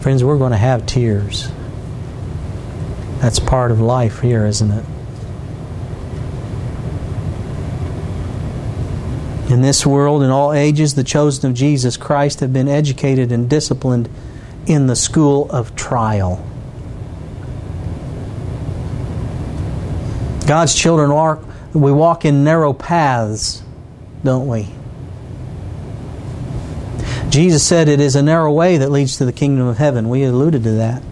[0.00, 1.48] Friends, we're going to have tears.
[3.20, 4.84] That's part of life here, isn't it?
[9.50, 13.50] In this world, in all ages, the chosen of Jesus Christ have been educated and
[13.50, 14.08] disciplined
[14.64, 16.46] in the school of trial.
[20.46, 21.44] God's children walk,
[21.74, 23.64] we walk in narrow paths,
[24.22, 24.68] don't we?
[27.28, 30.08] Jesus said it is a narrow way that leads to the kingdom of heaven.
[30.08, 31.02] We alluded to that.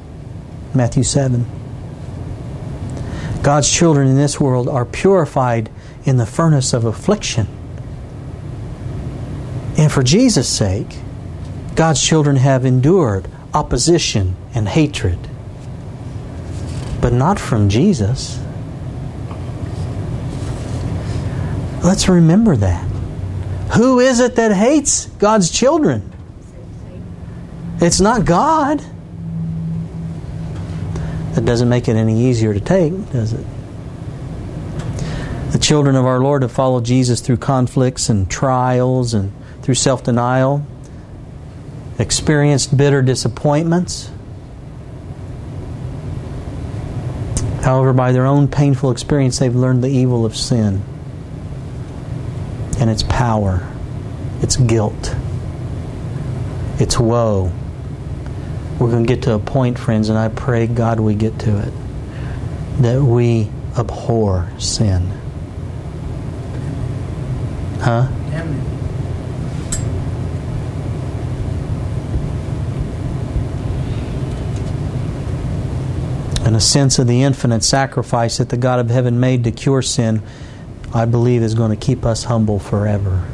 [0.75, 1.45] Matthew 7.
[3.43, 5.71] God's children in this world are purified
[6.05, 7.49] in the furnace of affliction.
[9.79, 10.99] And for Jesus' sake,
[11.77, 15.19] God's children have endured opposition and hatred.
[17.01, 18.41] But not from Jesus.
[21.85, 22.85] Let's remember that.
[23.77, 26.13] Who is it that hates God's children?
[27.81, 28.83] It's not God.
[31.35, 33.47] That doesn't make it any easier to take, does it?
[35.53, 39.33] The children of our Lord have followed Jesus through conflicts and trials and
[39.69, 40.67] through self denial,
[41.99, 44.11] experienced bitter disappointments.
[47.61, 50.83] However, by their own painful experience, they've learned the evil of sin
[52.81, 53.71] and its power,
[54.41, 55.15] its guilt,
[56.79, 57.53] its woe.
[58.81, 61.59] We're going to get to a point, friends, and I pray, God, we get to
[61.59, 61.75] it,
[62.81, 65.13] that we abhor sin.
[67.83, 68.09] Huh?
[68.33, 68.78] And
[76.59, 80.21] a sense of the infinite sacrifice that the God of heaven made to cure sin
[80.93, 83.25] I believe is going to keep us humble forever.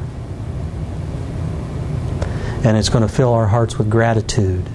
[2.62, 4.66] And it's going to fill our hearts with gratitude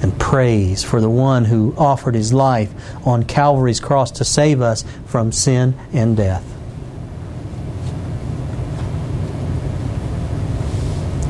[0.00, 2.74] and praise for the one who offered his life
[3.06, 6.44] on Calvary's cross to save us from sin and death.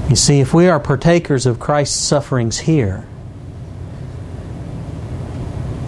[0.09, 3.07] You see, if we are partakers of Christ's sufferings here,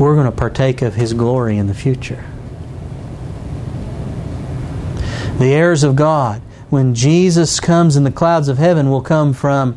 [0.05, 2.25] we're going to partake of his glory in the future
[5.39, 6.41] the heirs of God,
[6.71, 9.77] when Jesus comes in the clouds of heaven, will come from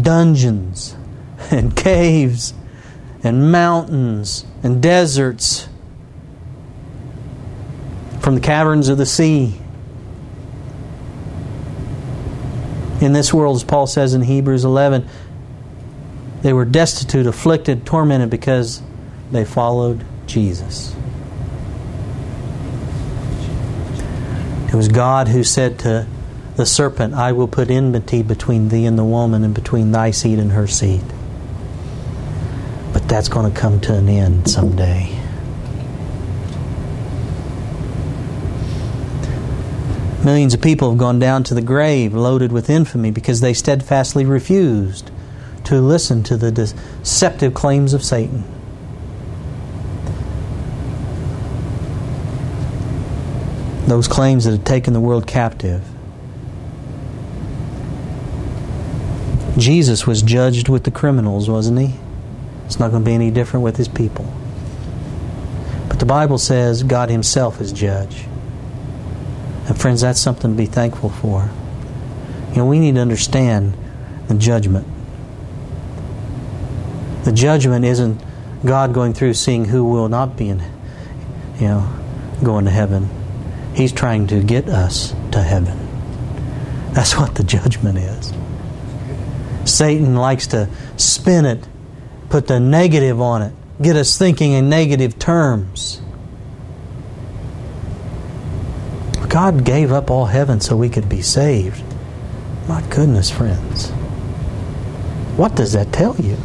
[0.00, 0.96] dungeons
[1.50, 2.54] and caves
[3.22, 5.68] and mountains and deserts,
[8.20, 9.58] from the caverns of the sea.
[13.00, 15.06] In this world, as Paul says in Hebrews 11,
[16.42, 18.82] they were destitute, afflicted, tormented because
[19.30, 20.94] they followed Jesus.
[24.68, 26.06] It was God who said to
[26.56, 30.38] the serpent, I will put enmity between thee and the woman, and between thy seed
[30.38, 31.04] and her seed.
[32.92, 35.18] But that's going to come to an end someday.
[40.24, 44.24] Millions of people have gone down to the grave loaded with infamy because they steadfastly
[44.24, 45.10] refused
[45.64, 48.44] to listen to the deceptive claims of Satan.
[53.86, 55.82] Those claims that had taken the world captive.
[59.58, 61.94] Jesus was judged with the criminals, wasn't he?
[62.66, 64.32] It's not going to be any different with his people.
[65.88, 68.24] But the Bible says God himself is judge.
[69.66, 71.50] And friends, that's something to be thankful for.
[72.50, 73.76] You know, we need to understand
[74.28, 74.86] the judgment.
[77.24, 78.20] The judgment isn't
[78.64, 80.62] God going through seeing who will not be in,
[81.58, 81.88] you know,
[82.42, 83.08] going to heaven.
[83.74, 85.78] He's trying to get us to heaven.
[86.92, 88.32] That's what the judgment is.
[89.64, 91.66] Satan likes to spin it,
[92.28, 93.52] put the negative on it,
[93.82, 96.00] get us thinking in negative terms.
[99.28, 101.82] God gave up all heaven so we could be saved.
[102.68, 103.90] My goodness, friends.
[105.36, 106.36] What does that tell you?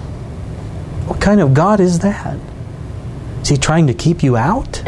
[1.06, 2.40] What kind of God is that?
[3.44, 4.82] Is he trying to keep you out?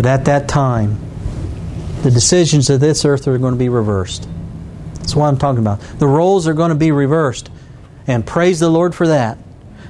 [0.00, 0.98] But at that time,
[2.00, 4.26] the decisions of this earth are going to be reversed.
[4.94, 5.78] That's what I'm talking about.
[5.98, 7.50] The roles are going to be reversed.
[8.06, 9.36] And praise the Lord for that.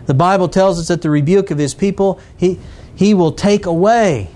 [0.06, 2.58] The Bible tells us that the rebuke of his people, he,
[2.92, 4.30] he will take away.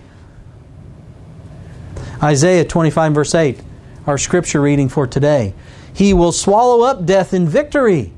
[2.22, 3.60] Isaiah 25, verse 8,
[4.06, 5.54] our scripture reading for today.
[5.92, 8.12] He will swallow up death in victory.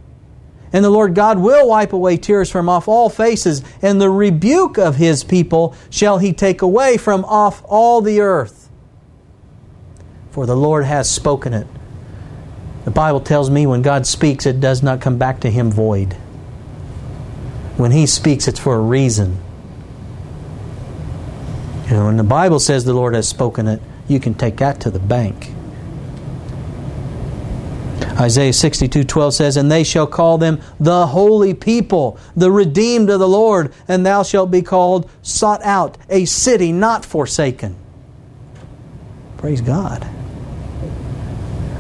[0.76, 4.76] And the Lord God will wipe away tears from off all faces, and the rebuke
[4.76, 8.68] of his people shall he take away from off all the earth.
[10.32, 11.66] For the Lord has spoken it.
[12.84, 16.12] The Bible tells me when God speaks, it does not come back to him void.
[17.78, 19.38] When he speaks, it's for a reason.
[21.86, 24.78] You know, when the Bible says the Lord has spoken it, you can take that
[24.82, 25.55] to the bank.
[28.18, 33.20] Isaiah 62 12 says, And they shall call them the holy people, the redeemed of
[33.20, 37.76] the Lord, and thou shalt be called sought out, a city not forsaken.
[39.36, 40.06] Praise God.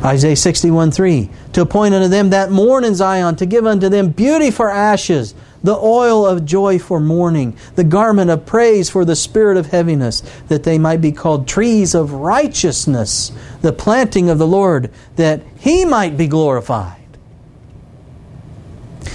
[0.04, 4.10] Isaiah 61 3 To appoint unto them that mourn in Zion, to give unto them
[4.10, 9.16] beauty for ashes, the oil of joy for mourning, the garment of praise for the
[9.16, 13.32] spirit of heaviness, that they might be called trees of righteousness,
[13.62, 16.96] the planting of the Lord, that he might be glorified.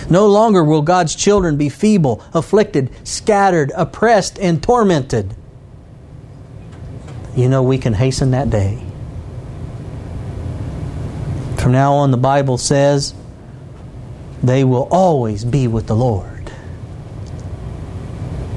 [0.09, 5.35] No longer will God's children be feeble, afflicted, scattered, oppressed, and tormented.
[7.35, 8.83] You know, we can hasten that day.
[11.57, 13.13] From now on, the Bible says
[14.43, 16.51] they will always be with the Lord.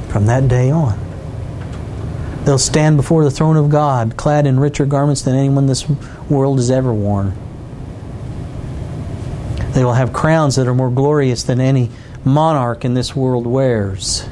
[0.08, 0.98] From that day on,
[2.44, 5.88] they'll stand before the throne of God clad in richer garments than anyone this
[6.30, 7.34] world has ever worn.
[9.72, 11.90] They will have crowns that are more glorious than any
[12.24, 14.26] monarch in this world wears.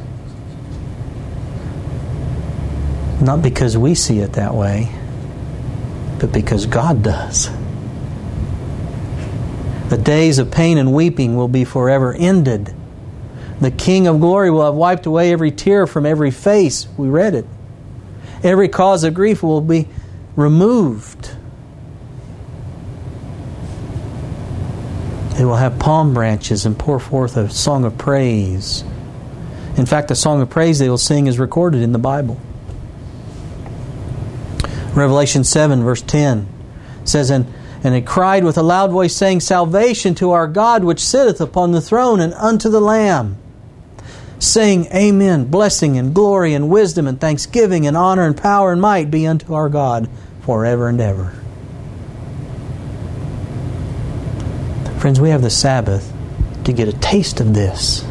[3.20, 4.90] Not because we see it that way,
[6.18, 7.50] but because God does.
[9.92, 12.74] The days of pain and weeping will be forever ended.
[13.60, 16.88] The King of glory will have wiped away every tear from every face.
[16.96, 17.44] We read it.
[18.42, 19.88] Every cause of grief will be
[20.34, 21.32] removed.
[25.34, 28.84] They will have palm branches and pour forth a song of praise.
[29.76, 32.40] In fact, the song of praise they will sing is recorded in the Bible.
[34.94, 36.48] Revelation 7, verse 10
[37.04, 37.44] says, And
[37.84, 41.72] and they cried with a loud voice, saying, Salvation to our God which sitteth upon
[41.72, 43.36] the throne and unto the Lamb.
[44.38, 45.46] Saying, Amen.
[45.46, 49.54] Blessing and glory and wisdom and thanksgiving and honor and power and might be unto
[49.54, 50.08] our God
[50.42, 51.34] forever and ever.
[54.98, 56.12] Friends, we have the Sabbath
[56.64, 58.04] to get a taste of this.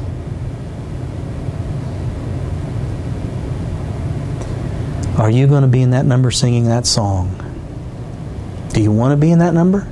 [5.18, 7.41] Are you going to be in that number singing that song?
[8.74, 9.88] Do you want to be in that number?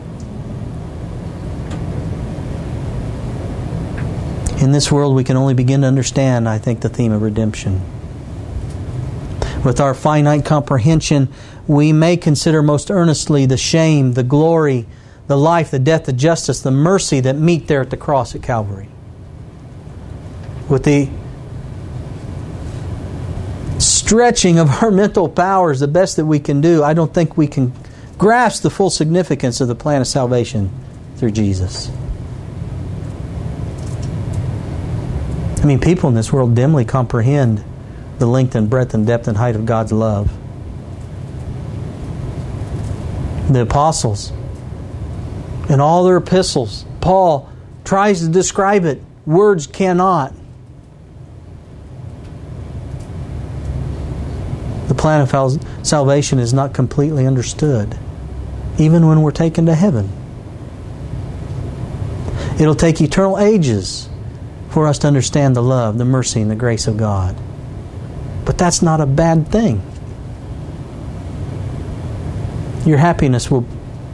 [4.62, 7.82] In this world, we can only begin to understand, I think, the theme of redemption.
[9.64, 11.30] With our finite comprehension,
[11.68, 14.86] we may consider most earnestly the shame, the glory,
[15.28, 18.42] the life, the death, the justice, the mercy that meet there at the cross at
[18.42, 18.90] Calvary.
[20.70, 21.10] With the
[23.80, 27.48] stretching of our mental powers, the best that we can do, I don't think we
[27.48, 27.74] can
[28.20, 30.70] grasp the full significance of the plan of salvation
[31.16, 31.90] through Jesus.
[35.62, 37.64] I mean, people in this world dimly comprehend
[38.20, 40.32] the length and breadth and depth and height of God's love.
[43.52, 44.32] The apostles,
[45.70, 47.50] in all their epistles, Paul
[47.86, 49.02] tries to describe it.
[49.26, 50.34] Words cannot.
[54.90, 57.98] The plan of salvation is not completely understood.
[58.80, 60.10] Even when we're taken to heaven.
[62.60, 64.10] It'll take eternal ages
[64.70, 67.36] for us to understand the love, the mercy, and the grace of God.
[68.46, 69.82] But that's not a bad thing.
[72.86, 73.66] Your happiness will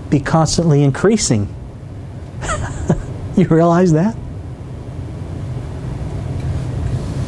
[0.10, 1.54] be constantly increasing.
[3.36, 4.16] you realize that?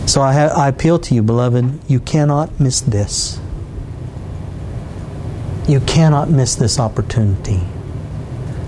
[0.05, 3.39] So I, ha- I appeal to you, beloved, you cannot miss this.
[5.67, 7.59] You cannot miss this opportunity.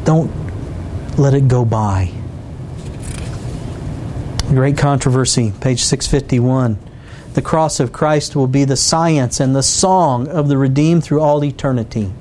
[0.03, 0.29] Don't
[1.17, 2.11] let it go by.
[4.49, 6.77] Great controversy, page 651.
[7.35, 11.21] The cross of Christ will be the science and the song of the redeemed through
[11.21, 12.11] all eternity.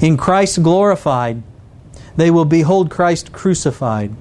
[0.00, 1.42] In Christ glorified,
[2.16, 4.14] they will behold Christ crucified.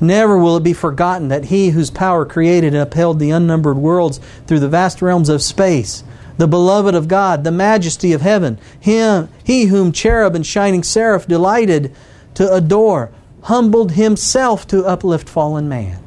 [0.00, 4.18] Never will it be forgotten that He whose power created and upheld the unnumbered worlds
[4.46, 6.04] through the vast realms of space,
[6.38, 11.26] the beloved of God, the majesty of heaven, Him, He whom cherub and shining seraph
[11.26, 11.94] delighted
[12.34, 13.10] to adore,
[13.42, 16.02] humbled Himself to uplift fallen man.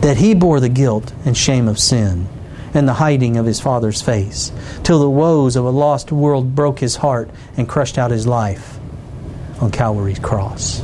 [0.00, 2.28] That He bore the guilt and shame of sin
[2.74, 4.50] and the hiding of His Father's face,
[4.82, 8.78] till the woes of a lost world broke His heart and crushed out His life
[9.60, 10.80] on Calvary's cross.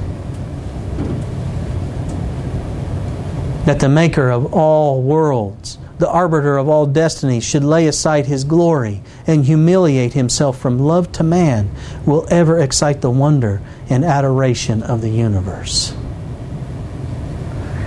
[3.66, 8.44] That the Maker of all worlds, the arbiter of all destinies, should lay aside his
[8.44, 11.70] glory and humiliate himself from love to man
[12.04, 15.94] will ever excite the wonder and adoration of the universe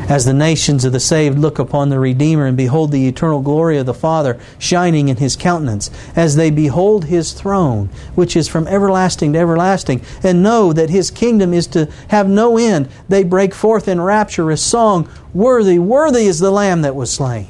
[0.10, 3.78] as the nations of the saved look upon the Redeemer and behold the eternal glory
[3.78, 8.68] of the Father shining in his countenance, as they behold his throne, which is from
[8.68, 13.54] everlasting to everlasting, and know that his kingdom is to have no end, they break
[13.54, 17.48] forth in rapturous song Worthy, worthy is the Lamb that was slain.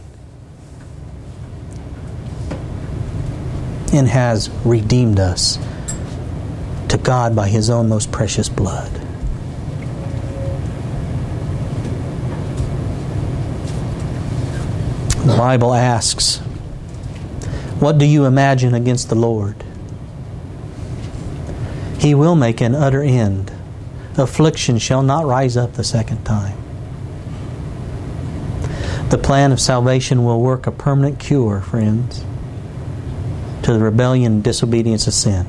[3.94, 5.60] And has redeemed us
[6.89, 8.91] to God by his own most precious blood.
[15.24, 16.39] The Bible asks,
[17.80, 19.64] What do you imagine against the Lord?
[22.00, 23.52] He will make an utter end.
[24.18, 26.58] Affliction shall not rise up the second time.
[29.10, 32.26] The plan of salvation will work a permanent cure, friends,
[33.64, 35.47] to the rebellion and disobedience of sin.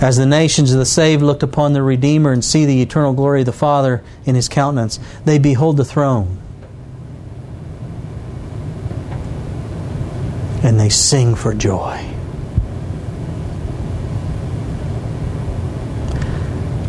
[0.00, 3.40] As the nations of the saved looked upon the Redeemer and see the eternal glory
[3.40, 6.38] of the Father in his countenance, they behold the throne
[10.64, 12.10] and they sing for joy.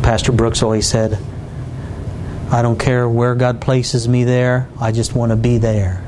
[0.01, 1.19] Pastor Brooks always said,
[2.51, 6.04] I don't care where God places me there, I just want to be there.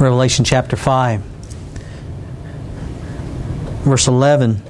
[0.00, 1.20] Revelation chapter 5,
[3.84, 4.62] verse 11.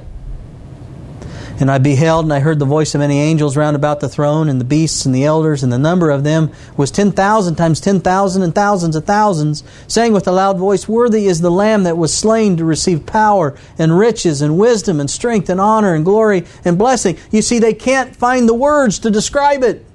[1.60, 4.48] And I beheld, and I heard the voice of many angels round about the throne,
[4.48, 7.80] and the beasts, and the elders, and the number of them was ten thousand times
[7.80, 11.84] ten thousand, and thousands of thousands, saying with a loud voice, Worthy is the Lamb
[11.84, 16.04] that was slain to receive power, and riches, and wisdom, and strength, and honor, and
[16.04, 17.16] glory, and blessing.
[17.30, 19.86] You see, they can't find the words to describe it.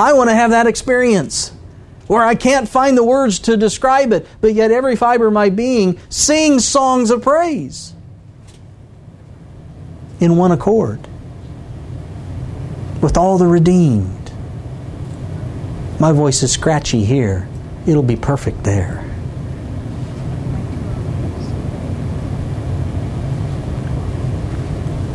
[0.00, 1.52] I want to have that experience
[2.06, 5.50] where I can't find the words to describe it, but yet every fiber of my
[5.50, 7.92] being sings songs of praise
[10.18, 11.06] in one accord
[13.02, 14.32] with all the redeemed.
[16.00, 17.46] My voice is scratchy here,
[17.86, 19.04] it'll be perfect there.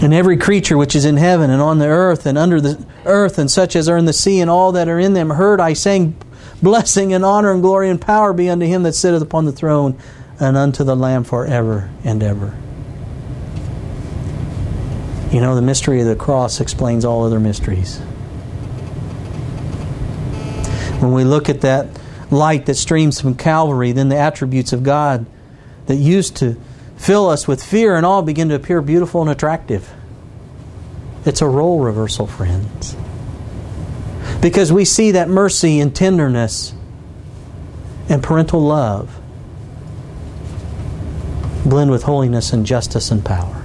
[0.02, 3.38] and every creature which is in heaven and on the earth and under the earth
[3.38, 5.74] and such as are in the sea and all that are in them heard I
[5.74, 6.16] saying
[6.62, 9.98] Blessing and honor and glory and power be unto him that sitteth upon the throne
[10.40, 12.58] and unto the Lamb forever and ever.
[15.32, 18.00] You know, the mystery of the cross explains all other mysteries.
[21.00, 21.88] When we look at that
[22.32, 25.26] light that streams from Calvary, then the attributes of God
[25.88, 26.56] that used to
[26.96, 29.94] fill us with fear and awe begin to appear beautiful and attractive.
[31.26, 32.96] It's a role reversal, friends
[34.46, 36.72] because we see that mercy and tenderness
[38.08, 39.20] and parental love
[41.66, 43.56] blend with holiness and justice and power.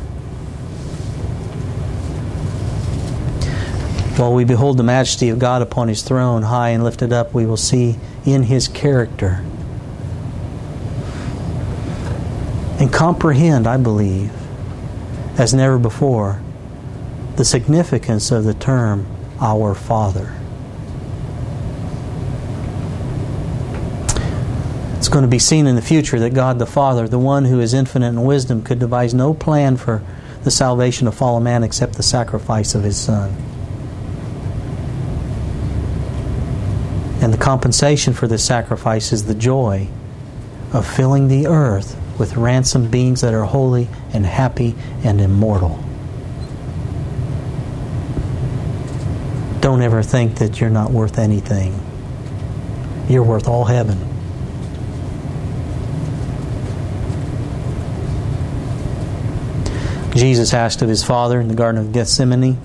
[4.16, 7.44] While we behold the majesty of God upon his throne, high and lifted up, we
[7.44, 9.44] will see in his character
[12.78, 14.32] and comprehend, I believe,
[15.38, 16.40] as never before,
[17.41, 19.07] the significance of the term
[19.41, 20.30] our Father.
[24.99, 27.59] It's going to be seen in the future that God the Father, the one who
[27.61, 30.03] is infinite in wisdom, could devise no plan for
[30.45, 33.30] the salvation of fallen man except the sacrifice of his Son.
[37.22, 39.88] And the compensation for this sacrifice is the joy
[40.74, 45.82] of filling the earth with ransomed beings that are holy and happy and immortal.
[49.70, 51.80] Don't ever think that you're not worth anything.
[53.08, 54.00] You're worth all heaven.
[60.12, 62.58] Jesus asked of his Father in the Garden of Gethsemane.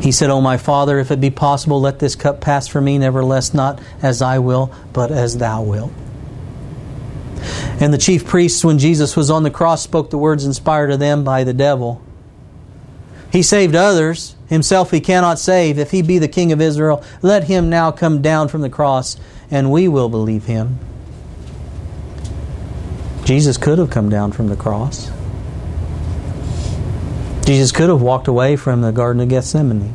[0.00, 2.96] He said, O my Father, if it be possible, let this cup pass from me,
[2.96, 5.92] nevertheless, not as I will, but as thou wilt.
[7.82, 10.96] And the chief priests, when Jesus was on the cross, spoke the words inspired to
[10.96, 12.02] them by the devil.
[13.34, 15.76] He saved others, himself he cannot save.
[15.76, 19.16] If he be the King of Israel, let him now come down from the cross,
[19.50, 20.78] and we will believe him.
[23.24, 25.10] Jesus could have come down from the cross.
[27.44, 29.92] Jesus could have walked away from the Garden of Gethsemane.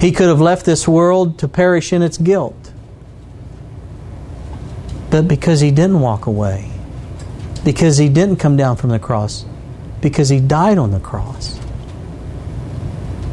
[0.00, 2.72] He could have left this world to perish in its guilt.
[5.10, 6.70] But because he didn't walk away,
[7.64, 9.44] because he didn't come down from the cross,
[10.00, 11.58] because he died on the cross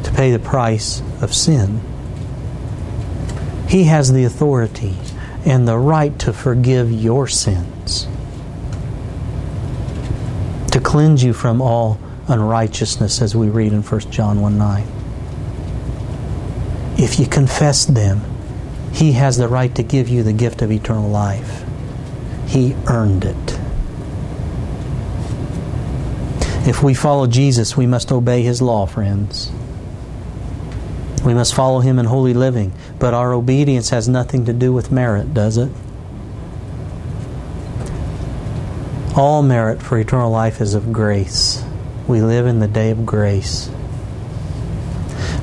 [0.04, 1.80] to pay the price of sin,
[3.68, 4.96] he has the authority
[5.44, 8.06] and the right to forgive your sins,
[10.70, 11.98] to cleanse you from all
[12.28, 14.86] unrighteousness, as we read in 1 John 1 9.
[16.98, 18.20] If you confess them,
[18.92, 21.64] He has the right to give you the gift of eternal life.
[22.48, 23.57] He earned it.
[26.68, 29.50] If we follow Jesus, we must obey His law, friends.
[31.24, 32.74] We must follow Him in holy living.
[32.98, 35.72] But our obedience has nothing to do with merit, does it?
[39.16, 41.64] All merit for eternal life is of grace.
[42.06, 43.70] We live in the day of grace.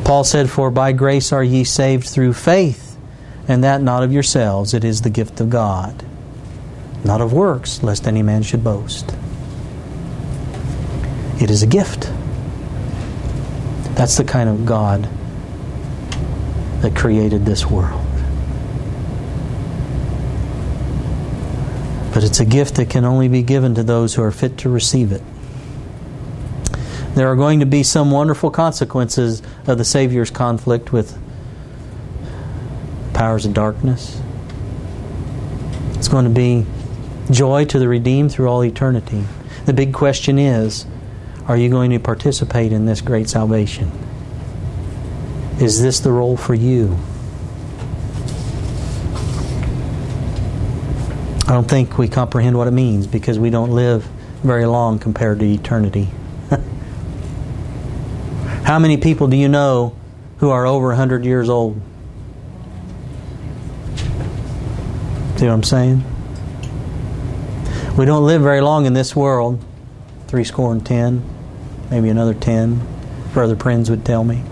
[0.03, 2.99] Paul said, For by grace are ye saved through faith,
[3.47, 6.05] and that not of yourselves, it is the gift of God,
[7.03, 9.15] not of works, lest any man should boast.
[11.39, 12.11] It is a gift.
[13.95, 15.07] That's the kind of God
[16.81, 18.05] that created this world.
[22.13, 24.69] But it's a gift that can only be given to those who are fit to
[24.69, 25.21] receive it.
[27.15, 31.17] There are going to be some wonderful consequences of the Savior's conflict with
[33.13, 34.21] powers of darkness.
[35.93, 36.65] It's going to be
[37.31, 39.23] joy to the redeemed through all eternity.
[39.65, 40.85] The big question is
[41.47, 43.91] are you going to participate in this great salvation?
[45.59, 46.97] Is this the role for you?
[51.47, 54.03] I don't think we comprehend what it means because we don't live
[54.41, 56.09] very long compared to eternity.
[58.63, 59.95] How many people do you know
[60.37, 61.79] who are over 100 years old?
[65.37, 66.03] See what I'm saying?
[67.97, 69.63] We don't live very long in this world.
[70.27, 71.23] Three score and ten,
[71.89, 72.81] maybe another ten,
[73.33, 74.43] Brother Prinz would tell me.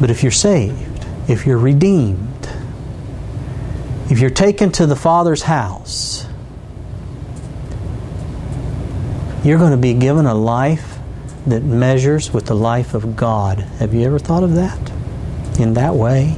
[0.00, 2.48] But if you're saved, if you're redeemed,
[4.10, 6.26] if you're taken to the Father's house,
[9.44, 10.98] you're going to be given a life
[11.46, 13.60] that measures with the life of God.
[13.78, 14.78] Have you ever thought of that
[15.60, 16.36] in that way?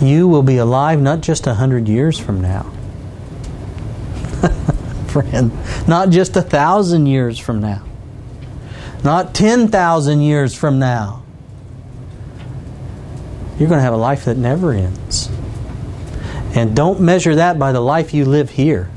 [0.00, 2.72] You will be alive not just a hundred years from now,
[5.08, 5.52] friend,
[5.86, 7.84] not just a thousand years from now,
[9.04, 11.22] not 10,000 years from now.
[13.58, 15.28] You're going to have a life that never ends.
[16.54, 18.90] And don't measure that by the life you live here.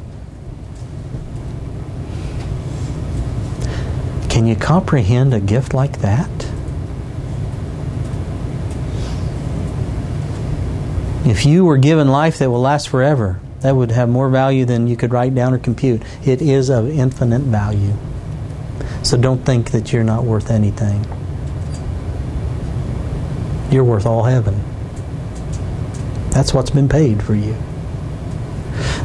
[4.30, 6.30] Can you comprehend a gift like that?
[11.26, 14.86] If you were given life that will last forever, that would have more value than
[14.86, 16.04] you could write down or compute.
[16.24, 17.96] It is of infinite value.
[19.02, 21.04] So don't think that you're not worth anything.
[23.72, 24.64] You're worth all heaven.
[26.30, 27.56] That's what's been paid for you.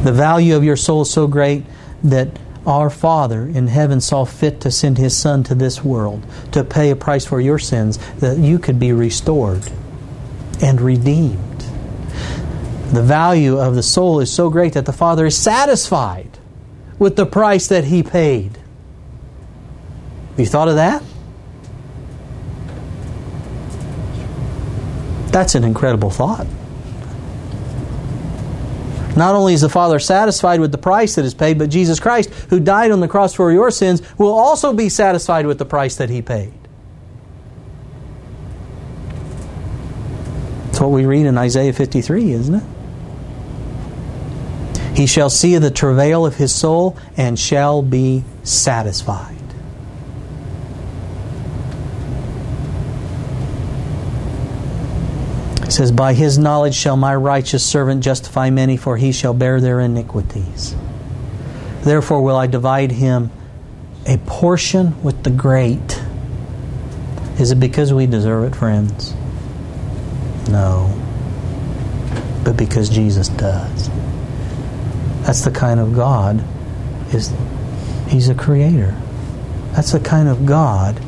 [0.05, 1.65] The value of your soul is so great
[2.05, 2.29] that
[2.67, 6.91] our Father in heaven saw fit to send His Son to this world to pay
[6.91, 9.73] a price for your sins that you could be restored
[10.61, 11.50] and redeemed.
[12.93, 16.39] The value of the soul is so great that the Father is satisfied
[16.99, 18.57] with the price that He paid.
[20.31, 21.03] Have you thought of that?
[25.31, 26.49] That's an incredible thought.
[29.17, 32.31] Not only is the Father satisfied with the price that is paid, but Jesus Christ,
[32.49, 35.95] who died on the cross for your sins, will also be satisfied with the price
[35.97, 36.53] that He paid.
[40.67, 42.80] That's what we read in Isaiah 53, isn't it?
[44.95, 49.37] He shall see the travail of his soul and shall be satisfied.
[55.63, 59.61] It says, By his knowledge shall my righteous servant justify many, for he shall bear
[59.61, 60.75] their iniquities.
[61.83, 63.31] Therefore will I divide him
[64.07, 66.03] a portion with the great.
[67.39, 69.15] Is it because we deserve it, friends?
[70.49, 70.93] No.
[72.45, 73.89] But because Jesus does.
[75.23, 76.45] That's the kind of God
[77.13, 77.33] is
[78.09, 79.01] He's a creator.
[79.73, 81.01] That's the kind of God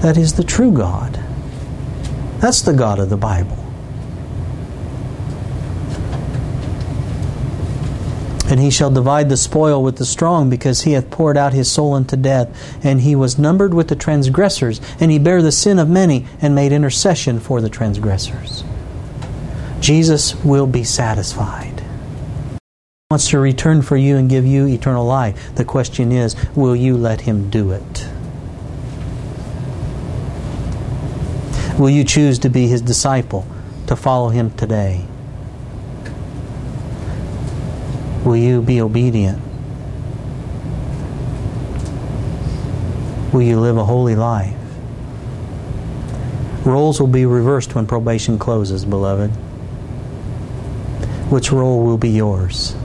[0.00, 1.18] that is the true God.
[2.38, 3.58] That's the God of the Bible.
[8.50, 11.70] And he shall divide the spoil with the strong, because he hath poured out his
[11.70, 12.84] soul unto death.
[12.84, 16.54] And he was numbered with the transgressors, and he bare the sin of many, and
[16.54, 18.64] made intercession for the transgressors.
[19.78, 21.69] Jesus will be satisfied.
[23.12, 25.52] Wants to return for you and give you eternal life.
[25.56, 28.06] The question is, will you let him do it?
[31.76, 33.44] Will you choose to be his disciple,
[33.88, 35.04] to follow him today?
[38.24, 39.42] Will you be obedient?
[43.32, 44.54] Will you live a holy life?
[46.64, 49.30] Roles will be reversed when probation closes, beloved.
[51.28, 52.76] Which role will be yours?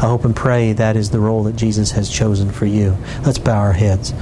[0.00, 2.96] I hope and pray that is the role that Jesus has chosen for you.
[3.22, 4.14] Let's bow our heads.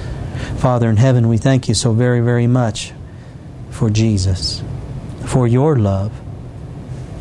[0.57, 2.93] Father in heaven, we thank you so very, very much
[3.71, 4.61] for Jesus,
[5.25, 6.13] for your love,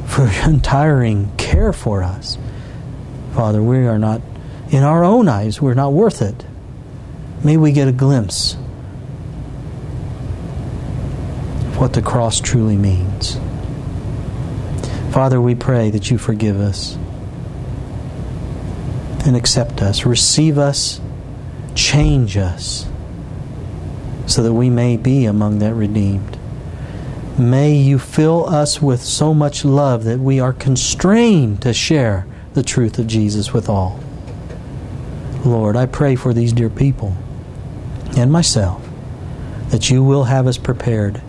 [0.08, 2.40] for your untiring care for us.
[3.36, 4.24] Father, we are not,
[4.72, 6.44] in our own eyes, we're not worth it.
[7.44, 8.56] May we get a glimpse
[11.66, 13.38] of what the cross truly means.
[15.12, 16.98] Father, we pray that you forgive us
[19.28, 21.00] and accept us, receive us,
[21.76, 22.88] change us,
[24.26, 26.38] so that we may be among that redeemed.
[27.38, 32.64] May you fill us with so much love that we are constrained to share the
[32.64, 34.00] truth of Jesus with all.
[35.46, 37.16] Lord, I pray for these dear people
[38.18, 38.84] and myself
[39.70, 41.22] that you will have us prepared,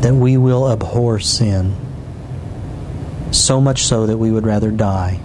[0.00, 1.76] that we will abhor sin,
[3.32, 5.20] so much so that we would rather die.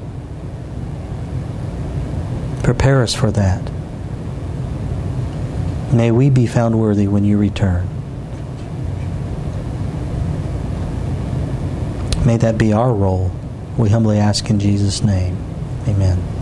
[2.64, 3.72] Prepare us for that.
[5.91, 7.88] May we be found worthy when you return.
[12.26, 13.32] May that be our role.
[13.78, 15.38] We humbly ask in Jesus' name.
[15.88, 16.40] Amen.